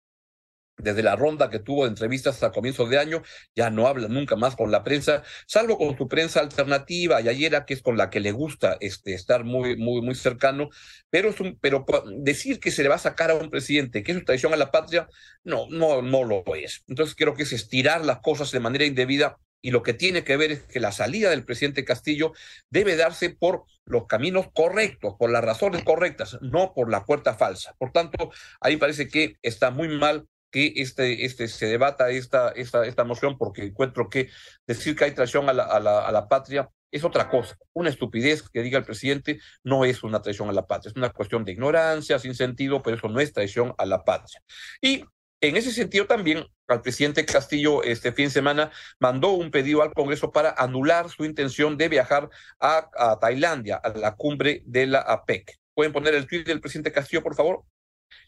Desde 0.76 1.02
la 1.02 1.16
ronda 1.16 1.50
que 1.50 1.60
tuvo 1.60 1.84
de 1.84 1.90
entrevistas 1.90 2.42
a 2.42 2.50
comienzos 2.50 2.90
de 2.90 2.98
año, 2.98 3.22
ya 3.54 3.70
no 3.70 3.86
habla 3.86 4.08
nunca 4.08 4.36
más 4.36 4.56
con 4.56 4.70
la 4.70 4.82
prensa, 4.82 5.22
salvo 5.46 5.78
con 5.78 5.96
su 5.96 6.08
prensa 6.08 6.40
alternativa, 6.40 7.20
y 7.20 7.28
ayer 7.28 7.64
que 7.66 7.74
es 7.74 7.82
con 7.82 7.96
la 7.96 8.10
que 8.10 8.20
le 8.20 8.32
gusta 8.32 8.76
este, 8.80 9.14
estar 9.14 9.44
muy, 9.44 9.76
muy, 9.76 10.02
muy 10.02 10.14
cercano. 10.14 10.70
Pero, 11.10 11.30
es 11.30 11.40
un, 11.40 11.58
pero 11.60 11.84
decir 12.18 12.58
que 12.58 12.70
se 12.70 12.82
le 12.82 12.88
va 12.88 12.96
a 12.96 12.98
sacar 12.98 13.30
a 13.30 13.34
un 13.34 13.50
presidente 13.50 14.02
que 14.02 14.12
es 14.12 14.18
su 14.18 14.24
traición 14.24 14.52
a 14.52 14.56
la 14.56 14.70
patria, 14.70 15.08
no, 15.44 15.66
no, 15.70 16.02
no 16.02 16.24
lo 16.24 16.42
es. 16.54 16.82
Entonces 16.88 17.14
creo 17.14 17.34
que 17.34 17.44
es 17.44 17.52
estirar 17.52 18.04
las 18.04 18.20
cosas 18.20 18.50
de 18.50 18.60
manera 18.60 18.84
indebida 18.84 19.38
y 19.64 19.70
lo 19.70 19.82
que 19.82 19.94
tiene 19.94 20.24
que 20.24 20.36
ver 20.36 20.52
es 20.52 20.60
que 20.64 20.78
la 20.78 20.92
salida 20.92 21.30
del 21.30 21.46
presidente 21.46 21.86
Castillo 21.86 22.32
debe 22.68 22.96
darse 22.96 23.30
por 23.30 23.64
los 23.86 24.06
caminos 24.06 24.48
correctos, 24.52 25.14
por 25.18 25.30
las 25.30 25.42
razones 25.42 25.82
correctas, 25.84 26.36
no 26.42 26.74
por 26.74 26.90
la 26.90 27.06
puerta 27.06 27.32
falsa. 27.32 27.74
Por 27.78 27.90
tanto, 27.90 28.30
ahí 28.60 28.76
parece 28.76 29.08
que 29.08 29.38
está 29.40 29.70
muy 29.70 29.88
mal 29.88 30.28
que 30.54 30.72
este, 30.76 31.24
este, 31.24 31.48
se 31.48 31.66
debata 31.66 32.10
esta, 32.10 32.50
esta, 32.50 32.86
esta 32.86 33.02
moción 33.02 33.36
porque 33.36 33.64
encuentro 33.64 34.08
que 34.08 34.28
decir 34.68 34.94
que 34.94 35.06
hay 35.06 35.10
traición 35.10 35.48
a 35.48 35.52
la, 35.52 35.64
a, 35.64 35.80
la, 35.80 36.06
a 36.06 36.12
la 36.12 36.28
patria 36.28 36.70
es 36.92 37.02
otra 37.02 37.28
cosa. 37.28 37.58
Una 37.72 37.90
estupidez 37.90 38.48
que 38.48 38.62
diga 38.62 38.78
el 38.78 38.84
presidente 38.84 39.40
no 39.64 39.84
es 39.84 40.04
una 40.04 40.22
traición 40.22 40.48
a 40.48 40.52
la 40.52 40.64
patria, 40.64 40.90
es 40.90 40.96
una 40.96 41.10
cuestión 41.10 41.44
de 41.44 41.50
ignorancia, 41.50 42.20
sin 42.20 42.36
sentido, 42.36 42.84
pero 42.84 42.96
eso 42.96 43.08
no 43.08 43.18
es 43.18 43.32
traición 43.32 43.74
a 43.78 43.84
la 43.84 44.04
patria. 44.04 44.40
Y 44.80 45.04
en 45.40 45.56
ese 45.56 45.72
sentido 45.72 46.06
también, 46.06 46.46
al 46.68 46.82
presidente 46.82 47.26
Castillo 47.26 47.82
este 47.82 48.12
fin 48.12 48.26
de 48.26 48.30
semana 48.30 48.70
mandó 49.00 49.30
un 49.30 49.50
pedido 49.50 49.82
al 49.82 49.92
Congreso 49.92 50.30
para 50.30 50.54
anular 50.56 51.10
su 51.10 51.24
intención 51.24 51.76
de 51.76 51.88
viajar 51.88 52.30
a, 52.60 53.18
Tailandia, 53.20 53.74
a 53.78 53.88
la 53.88 54.14
cumbre 54.14 54.62
de 54.66 54.86
la 54.86 55.00
APEC. 55.00 55.58
¿Pueden 55.74 55.92
poner 55.92 56.14
el 56.14 56.28
tweet 56.28 56.44
del 56.44 56.60
presidente 56.60 56.92
Castillo, 56.92 57.24
por 57.24 57.34
favor? 57.34 57.64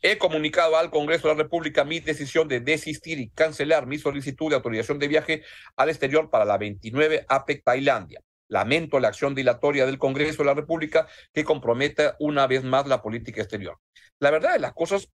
He 0.03 0.19
comunicado 0.19 0.77
al 0.77 0.91
Congreso 0.91 1.29
de 1.29 1.35
la 1.35 1.43
República 1.43 1.85
mi 1.85 2.01
decisión 2.01 2.49
de 2.49 2.61
desistir 2.61 3.19
y 3.19 3.31
cancelar 3.31 3.87
mi 3.87 3.99
solicitud 3.99 4.51
de 4.51 4.57
autorización 4.57 4.99
de 4.99 5.09
viaje 5.09 5.43
al 5.77 5.89
exterior 5.89 6.31
para 6.31 6.45
la 6.45 6.59
29 6.59 7.27
APEC 7.29 7.65
Tailandia. 7.65 8.21
Lamento 8.49 9.01
la 9.01 9.09
acción 9.09 9.35
dilatoria 9.35 9.87
del 9.87 9.99
Congreso 9.99 10.39
de 10.39 10.47
la 10.47 10.55
República 10.55 11.09
que 11.33 11.45
comprometa 11.45 12.17
una 12.21 12.47
vez 12.47 12.63
más 12.63 12.87
la 12.87 13.03
política 13.03 13.43
exterior. 13.43 13.79
La 14.19 14.31
verdad 14.31 14.53
de 14.53 14.61
las 14.61 14.73
cosas 14.73 15.11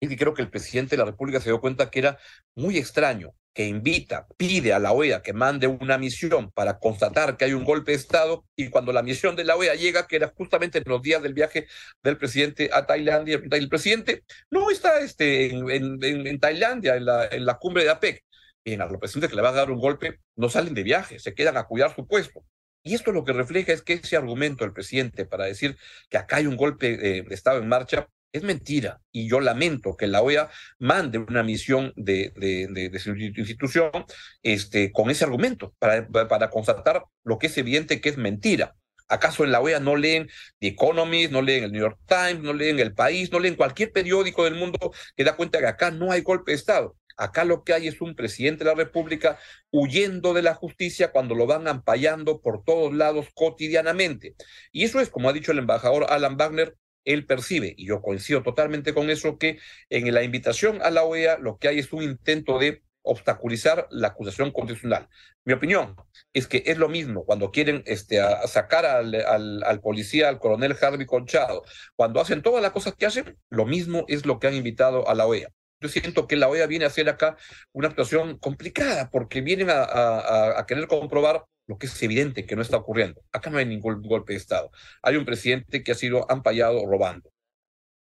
que 0.00 0.16
creo 0.16 0.34
que 0.34 0.42
el 0.42 0.50
presidente 0.50 0.96
de 0.96 0.98
la 0.98 1.10
República 1.10 1.40
se 1.40 1.50
dio 1.50 1.60
cuenta 1.60 1.90
que 1.90 2.00
era 2.00 2.18
muy 2.54 2.76
extraño 2.76 3.34
que 3.56 3.64
invita, 3.66 4.26
pide 4.36 4.74
a 4.74 4.78
la 4.78 4.92
OEA 4.92 5.22
que 5.22 5.32
mande 5.32 5.66
una 5.66 5.96
misión 5.96 6.50
para 6.52 6.78
constatar 6.78 7.38
que 7.38 7.46
hay 7.46 7.54
un 7.54 7.64
golpe 7.64 7.92
de 7.92 7.96
Estado 7.96 8.44
y 8.54 8.68
cuando 8.68 8.92
la 8.92 9.02
misión 9.02 9.34
de 9.34 9.44
la 9.44 9.56
OEA 9.56 9.74
llega, 9.74 10.06
que 10.06 10.16
era 10.16 10.28
justamente 10.36 10.76
en 10.76 10.84
los 10.86 11.00
días 11.00 11.22
del 11.22 11.32
viaje 11.32 11.66
del 12.02 12.18
presidente 12.18 12.68
a 12.70 12.84
Tailandia, 12.84 13.40
el 13.50 13.68
presidente 13.70 14.24
no 14.50 14.70
está 14.70 15.00
este, 15.00 15.46
en, 15.46 16.38
Tailandia, 16.38 16.96
en 16.96 17.06
la, 17.06 17.26
en 17.28 17.46
la 17.46 17.54
cumbre 17.54 17.84
de 17.84 17.90
APEC. 17.90 18.22
Bien, 18.62 18.82
a 18.82 18.86
los 18.86 18.98
presidentes 18.98 19.30
que 19.30 19.36
le 19.36 19.42
va 19.42 19.48
a 19.48 19.52
dar 19.52 19.70
un 19.70 19.80
golpe 19.80 20.20
no 20.34 20.50
salen 20.50 20.74
de 20.74 20.82
viaje, 20.82 21.18
se 21.18 21.32
quedan 21.32 21.56
a 21.56 21.64
cuidar 21.64 21.94
su 21.94 22.06
puesto. 22.06 22.44
Y 22.82 22.94
esto 22.94 23.10
lo 23.10 23.24
que 23.24 23.32
refleja 23.32 23.72
es 23.72 23.80
que 23.80 23.94
ese 23.94 24.18
argumento 24.18 24.64
del 24.64 24.74
presidente 24.74 25.24
para 25.24 25.46
decir 25.46 25.78
que 26.10 26.18
acá 26.18 26.36
hay 26.36 26.46
un 26.46 26.56
golpe 26.56 26.96
de 26.98 27.26
Estado 27.30 27.58
en 27.58 27.68
marcha 27.68 28.06
es 28.38 28.44
mentira. 28.44 29.00
Y 29.12 29.28
yo 29.28 29.40
lamento 29.40 29.96
que 29.96 30.06
la 30.06 30.22
OEA 30.22 30.50
mande 30.78 31.18
una 31.18 31.42
misión 31.42 31.92
de, 31.96 32.32
de, 32.36 32.98
su 32.98 33.14
institución 33.14 33.90
este, 34.42 34.92
con 34.92 35.10
ese 35.10 35.24
argumento 35.24 35.74
para, 35.78 36.08
para 36.08 36.50
constatar 36.50 37.04
lo 37.24 37.38
que 37.38 37.48
es 37.48 37.58
evidente 37.58 38.00
que 38.00 38.08
es 38.08 38.16
mentira. 38.16 38.74
¿Acaso 39.08 39.44
en 39.44 39.52
la 39.52 39.60
OEA 39.60 39.78
no 39.80 39.96
leen 39.96 40.28
The 40.58 40.68
Economist, 40.68 41.32
no 41.32 41.42
leen 41.42 41.64
el 41.64 41.72
New 41.72 41.80
York 41.80 41.98
Times, 42.06 42.40
no 42.42 42.52
leen 42.52 42.80
El 42.80 42.94
País, 42.94 43.30
no 43.30 43.38
leen 43.38 43.54
cualquier 43.54 43.92
periódico 43.92 44.44
del 44.44 44.56
mundo 44.56 44.92
que 45.14 45.24
da 45.24 45.36
cuenta 45.36 45.60
que 45.60 45.66
acá 45.66 45.90
no 45.90 46.10
hay 46.10 46.22
golpe 46.22 46.52
de 46.52 46.56
Estado? 46.56 46.96
Acá 47.16 47.44
lo 47.44 47.64
que 47.64 47.72
hay 47.72 47.88
es 47.88 48.00
un 48.00 48.14
presidente 48.14 48.64
de 48.64 48.70
la 48.70 48.76
República 48.76 49.38
huyendo 49.70 50.34
de 50.34 50.42
la 50.42 50.54
justicia 50.54 51.12
cuando 51.12 51.34
lo 51.34 51.46
van 51.46 51.66
ampallando 51.66 52.40
por 52.40 52.62
todos 52.62 52.92
lados 52.92 53.28
cotidianamente. 53.34 54.34
Y 54.70 54.84
eso 54.84 55.00
es, 55.00 55.08
como 55.08 55.28
ha 55.28 55.32
dicho 55.32 55.52
el 55.52 55.58
embajador 55.58 56.06
Alan 56.10 56.36
Wagner, 56.36 56.76
él 57.06 57.24
percibe, 57.24 57.74
y 57.78 57.86
yo 57.86 58.02
coincido 58.02 58.42
totalmente 58.42 58.92
con 58.92 59.08
eso, 59.08 59.38
que 59.38 59.58
en 59.88 60.12
la 60.12 60.22
invitación 60.22 60.82
a 60.82 60.90
la 60.90 61.04
OEA 61.04 61.38
lo 61.38 61.56
que 61.58 61.68
hay 61.68 61.78
es 61.78 61.92
un 61.92 62.02
intento 62.02 62.58
de 62.58 62.82
obstaculizar 63.06 63.86
la 63.90 64.08
acusación 64.08 64.50
constitucional. 64.50 65.08
Mi 65.44 65.52
opinión 65.52 65.94
es 66.32 66.48
que 66.48 66.64
es 66.66 66.76
lo 66.76 66.88
mismo 66.88 67.24
cuando 67.24 67.52
quieren 67.52 67.82
este, 67.86 68.20
sacar 68.46 68.84
al, 68.84 69.14
al, 69.14 69.80
policía, 69.80 70.28
al 70.28 70.40
coronel 70.40 70.76
Harvey 70.80 71.06
Conchado, 71.06 71.62
cuando 71.94 72.20
hacen 72.20 72.42
todas 72.42 72.60
las 72.62 72.72
cosas 72.72 72.94
que 72.96 73.06
hacen, 73.06 73.38
lo 73.48 73.64
mismo 73.64 74.04
es 74.08 74.26
lo 74.26 74.40
que 74.40 74.48
han 74.48 74.54
invitado 74.54 75.08
a 75.08 75.14
la 75.14 75.26
OEA. 75.26 75.48
Yo 75.80 75.88
siento 75.88 76.26
que 76.26 76.36
la 76.36 76.48
OEA 76.48 76.66
viene 76.66 76.84
a 76.84 76.88
hacer 76.88 77.08
acá 77.08 77.36
una 77.72 77.88
actuación 77.88 78.38
complicada 78.38 79.10
porque 79.10 79.40
vienen 79.40 79.68
a 79.70 80.64
querer 80.66 80.86
comprobar 80.86 81.44
lo 81.66 81.78
que 81.78 81.86
es 81.86 82.02
evidente 82.02 82.46
que 82.46 82.56
no 82.56 82.62
está 82.62 82.76
ocurriendo. 82.76 83.22
Acá 83.32 83.50
no 83.50 83.58
hay 83.58 83.66
ningún 83.66 84.02
golpe 84.02 84.32
de 84.32 84.38
Estado. 84.38 84.70
Hay 85.02 85.16
un 85.16 85.24
presidente 85.24 85.82
que 85.82 85.92
ha 85.92 85.94
sido 85.94 86.30
ampallado 86.30 86.86
robando. 86.86 87.30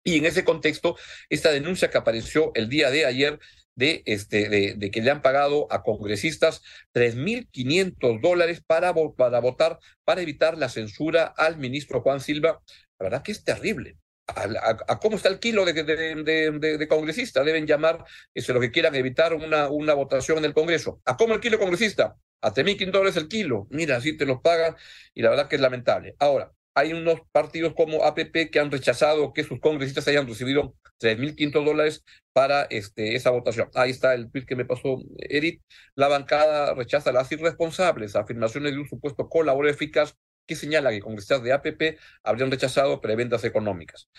Y 0.03 0.17
en 0.17 0.25
ese 0.25 0.43
contexto, 0.43 0.97
esta 1.29 1.51
denuncia 1.51 1.89
que 1.89 1.97
apareció 1.97 2.51
el 2.53 2.69
día 2.69 2.91
de 2.91 3.05
ayer 3.05 3.39
de, 3.73 4.03
este, 4.05 4.49
de, 4.49 4.91
que 4.91 5.01
le 5.01 5.11
han 5.11 5.21
pagado 5.21 5.67
a 5.71 5.83
congresistas 5.83 6.61
3.500 6.93 8.21
dólares 8.21 8.61
para, 8.65 8.93
para 8.93 9.39
votar, 9.39 9.79
para 10.03 10.21
evitar 10.21 10.57
la 10.57 10.69
censura 10.69 11.25
al 11.25 11.57
ministro 11.57 12.01
Juan 12.01 12.21
Silva, 12.21 12.61
la 12.99 13.03
verdad 13.03 13.23
que 13.23 13.31
es 13.31 13.43
terrible. 13.43 13.97
A, 14.27 14.99
cómo 14.99 15.17
está 15.17 15.29
el 15.29 15.39
kilo 15.39 15.65
de, 15.65 16.87
congresista. 16.89 17.43
Deben 17.43 17.67
llamar 17.67 18.03
este, 18.33 18.53
lo 18.53 18.59
que 18.59 18.71
quieran 18.71 18.95
evitar 18.95 19.33
una, 19.33 19.69
una 19.69 19.93
votación 19.93 20.39
en 20.39 20.45
el 20.45 20.53
Congreso. 20.53 21.01
¿A 21.05 21.15
cómo 21.15 21.33
el 21.35 21.39
kilo 21.39 21.59
congresista? 21.59 22.15
a 22.45 22.53
3.500 22.53 22.91
dólares 22.91 23.17
el 23.17 23.27
kilo. 23.27 23.67
Mira, 23.71 23.97
así 23.97 24.15
te 24.17 24.25
los 24.25 24.41
pagan 24.41 24.75
y 25.13 25.21
la 25.21 25.31
verdad 25.31 25.47
que 25.47 25.55
es 25.55 25.61
lamentable. 25.61 26.15
Ahora, 26.19 26.51
hay 26.75 26.93
unos 26.93 27.21
partidos 27.31 27.73
como 27.73 28.03
APP 28.03 28.51
que 28.51 28.59
han 28.59 28.71
rechazado 28.71 29.33
que 29.33 29.43
sus 29.43 29.59
congresistas 29.59 30.07
hayan 30.07 30.27
recibido 30.27 30.75
3.500 30.99 31.65
dólares 31.65 32.03
para 32.33 32.63
este, 32.63 33.15
esa 33.15 33.31
votación. 33.31 33.69
Ahí 33.73 33.91
está 33.91 34.13
el 34.13 34.29
tweet 34.29 34.45
que 34.45 34.55
me 34.55 34.65
pasó 34.65 34.99
Eric. 35.17 35.61
La 35.95 36.07
bancada 36.07 36.73
rechaza 36.73 37.11
las 37.11 37.31
irresponsables 37.31 38.15
afirmaciones 38.15 38.73
de 38.73 38.79
un 38.79 38.87
supuesto 38.87 39.27
colaborador 39.29 39.73
eficaz 39.73 40.15
que 40.47 40.55
señala 40.55 40.91
que 40.91 41.01
congresistas 41.01 41.43
de 41.43 41.53
APP 41.53 41.97
habrían 42.23 42.51
rechazado 42.51 43.01
preventas 43.01 43.43
económicas. 43.43 44.09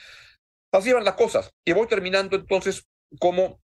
Así 0.73 0.92
van 0.92 1.04
las 1.04 1.14
cosas. 1.14 1.50
Y 1.64 1.73
voy 1.73 1.87
terminando 1.87 2.37
entonces 2.37 2.87
como 3.18 3.61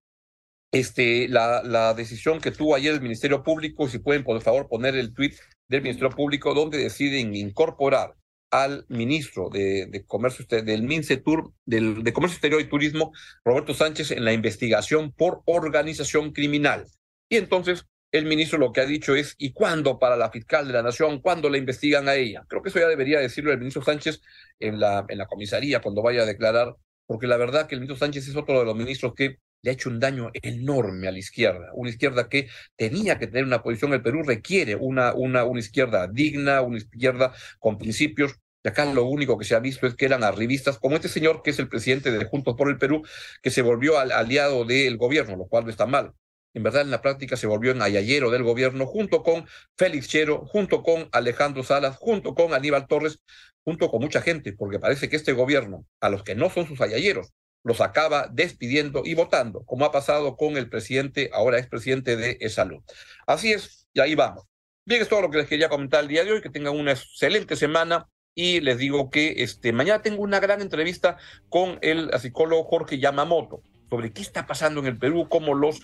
este, 0.73 1.29
la, 1.29 1.95
decisión 1.95 2.41
que 2.41 2.51
tuvo 2.51 2.75
ayer 2.75 2.95
el 2.95 3.03
Ministerio 3.03 3.43
Público, 3.43 3.89
si 3.89 3.99
pueden 3.99 4.25
por 4.25 4.41
favor 4.41 4.69
poner 4.69 4.97
el 4.97 5.13
tweet 5.13 5.35
del 5.69 5.83
Ministerio 5.83 6.11
Público, 6.11 6.55
donde 6.55 6.79
deciden 6.79 7.35
incorporar 7.35 8.15
al 8.51 8.85
ministro 8.89 9.49
de, 9.51 10.05
Comercio 10.07 10.45
del 10.47 10.83
MINCETUR, 10.83 11.53
del, 11.65 12.03
de 12.03 12.13
Comercio 12.13 12.37
Exterior 12.37 12.61
y 12.61 12.69
Turismo, 12.69 13.13
Roberto 13.45 13.75
Sánchez, 13.75 14.11
en 14.11 14.25
la 14.25 14.33
investigación 14.33 15.13
por 15.13 15.43
organización 15.47 16.33
criminal. 16.33 16.87
Y 17.31 17.37
entonces 17.37 17.87
el 18.13 18.27
ministro 18.27 18.59
lo 18.59 18.73
que 18.73 18.83
ha 18.83 18.87
dicho 18.87 19.17
es, 19.17 19.35
¿y 19.39 19.53
cuándo 19.53 19.99
para 19.99 20.17
la 20.17 20.31
fiscal 20.31 20.67
de 20.67 20.75
la 20.75 20.83
Nación? 20.83 21.21
¿Cuándo 21.21 21.49
la 21.49 21.57
investigan 21.57 22.09
a 22.09 22.15
ella? 22.15 22.45
Creo 22.47 22.63
que 22.63 22.69
eso 22.69 22.79
ya 22.79 22.89
debería 22.89 23.19
decirlo 23.19 23.53
el 23.53 23.59
ministro 23.59 23.83
Sánchez 23.83 24.21
en 24.61 24.79
la, 24.79 25.07
en 25.09 25.19
la 25.19 25.27
comisaría 25.27 25.81
cuando 25.81 26.03
vaya 26.03 26.23
a 26.23 26.27
declarar, 26.27 26.77
porque 27.07 27.27
la 27.27 27.39
verdad 27.39 27.67
que 27.67 27.75
el 27.75 27.81
ministro 27.81 27.99
Sánchez 27.99 28.29
es 28.29 28.37
otro 28.37 28.59
de 28.59 28.67
los 28.67 28.77
ministros 28.77 29.15
que 29.15 29.39
le 29.63 29.71
ha 29.71 29.75
hecho 29.75 29.89
un 29.89 29.99
daño 29.99 30.31
enorme 30.35 31.09
a 31.09 31.13
la 31.13 31.19
izquierda, 31.19 31.71
una 31.75 31.89
izquierda 31.89 32.29
que 32.29 32.49
tenía 32.77 33.19
que 33.19 33.29
tener 33.29 33.45
una 33.45 33.63
posición, 33.63 33.95
el 33.95 34.03
Perú 34.03 34.23
requiere 34.25 34.75
una, 34.75 35.15
una, 35.15 35.45
una 35.45 35.61
izquierda 35.61 36.09
digna, 36.09 36.61
una 36.63 36.79
izquierda 36.79 37.33
con 37.61 37.79
principios, 37.79 38.35
y 38.65 38.69
acá 38.69 38.85
lo 38.85 39.07
único 39.07 39.39
que 39.39 39.45
se 39.45 39.55
ha 39.55 39.61
visto 39.61 39.87
es 39.87 39.95
que 39.95 40.05
eran 40.05 40.23
arribistas, 40.25 40.79
como 40.79 40.97
este 40.97 41.09
señor 41.09 41.43
que 41.43 41.51
es 41.51 41.59
el 41.59 41.69
presidente 41.69 42.11
de 42.11 42.25
Juntos 42.25 42.57
por 42.57 42.69
el 42.69 42.79
Perú, 42.79 43.03
que 43.41 43.51
se 43.51 43.63
volvió 43.63 43.99
al 43.99 44.13
aliado 44.13 44.65
del 44.65 44.97
gobierno, 44.99 45.37
lo 45.37 45.47
cual 45.47 45.65
no 45.65 45.71
está 45.71 45.87
mal. 45.87 46.13
En 46.55 46.63
verdad, 46.63 46.83
en 46.83 46.91
la 46.91 47.01
práctica 47.01 47.37
se 47.37 47.47
volvió 47.47 47.75
ayayero 47.83 48.31
del 48.31 48.43
gobierno, 48.43 48.87
junto 48.87 49.23
con 49.23 49.47
Félix 49.77 50.09
Chero, 50.09 50.45
junto 50.47 50.83
con 50.83 51.09
Alejandro 51.13 51.63
Salas, 51.63 51.97
junto 51.97 52.35
con 52.35 52.53
Aníbal 52.53 52.87
Torres, 52.87 53.21
junto 53.65 53.91
con 53.91 54.01
mucha 54.01 54.21
gente, 54.21 54.53
porque 54.53 54.79
parece 54.79 55.09
que 55.09 55.17
este 55.17 55.33
gobierno, 55.33 55.87
a 56.01 56.11
los 56.11 56.23
que 56.23 56.35
no 56.35 56.51
son 56.51 56.67
sus 56.67 56.81
ayayeros, 56.81 57.33
los 57.65 57.81
acaba 57.81 58.29
despidiendo 58.33 59.03
y 59.05 59.15
votando, 59.15 59.65
como 59.65 59.85
ha 59.85 59.93
pasado 59.93 60.37
con 60.37 60.57
el 60.57 60.69
presidente, 60.69 61.31
ahora 61.33 61.59
expresidente 61.59 62.17
de 62.17 62.49
Salud. 62.51 62.83
Así 63.27 63.53
es, 63.53 63.87
y 63.95 64.01
ahí 64.01 64.15
vamos. 64.15 64.45
Bien, 64.85 65.01
es 65.01 65.09
todo 65.09 65.23
lo 65.23 65.31
que 65.31 65.39
les 65.39 65.47
quería 65.47 65.69
comentar 65.69 66.03
el 66.03 66.09
día 66.09 66.25
de 66.25 66.33
hoy, 66.33 66.41
que 66.41 66.51
tengan 66.51 66.77
una 66.77 66.91
excelente 66.91 67.55
semana 67.55 68.09
y 68.35 68.61
les 68.61 68.79
digo 68.79 69.11
que 69.11 69.43
este, 69.43 69.73
mañana 69.73 70.03
tengo 70.03 70.23
una 70.23 70.41
gran 70.41 70.61
entrevista 70.61 71.19
con 71.49 71.79
el 71.83 72.11
psicólogo 72.19 72.65
Jorge 72.65 72.99
Yamamoto 72.99 73.63
sobre 73.91 74.13
qué 74.13 74.23
está 74.23 74.47
pasando 74.47 74.81
en 74.81 74.87
el 74.87 74.99
Perú, 74.99 75.29
cómo 75.29 75.55
los 75.55 75.81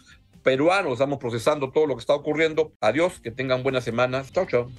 peruanos 0.48 0.94
estamos 0.94 1.18
procesando 1.18 1.70
todo 1.70 1.84
lo 1.84 1.94
que 1.94 2.00
está 2.00 2.14
ocurriendo. 2.14 2.72
Adiós, 2.80 3.20
que 3.20 3.30
tengan 3.30 3.62
buena 3.62 3.82
semana. 3.82 4.24
Chao, 4.32 4.46
chao. 4.46 4.70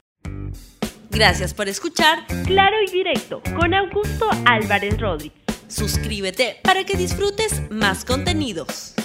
Gracias 1.11 1.53
por 1.53 1.67
escuchar 1.69 2.25
Claro 2.47 2.77
y 2.87 2.91
Directo 2.91 3.43
con 3.55 3.75
Augusto 3.75 4.27
Álvarez 4.45 4.99
Rodríguez. 4.99 5.37
Suscríbete 5.67 6.57
para 6.63 6.85
que 6.85 6.97
disfrutes 6.97 7.69
más 7.69 8.03
contenidos. 8.03 8.95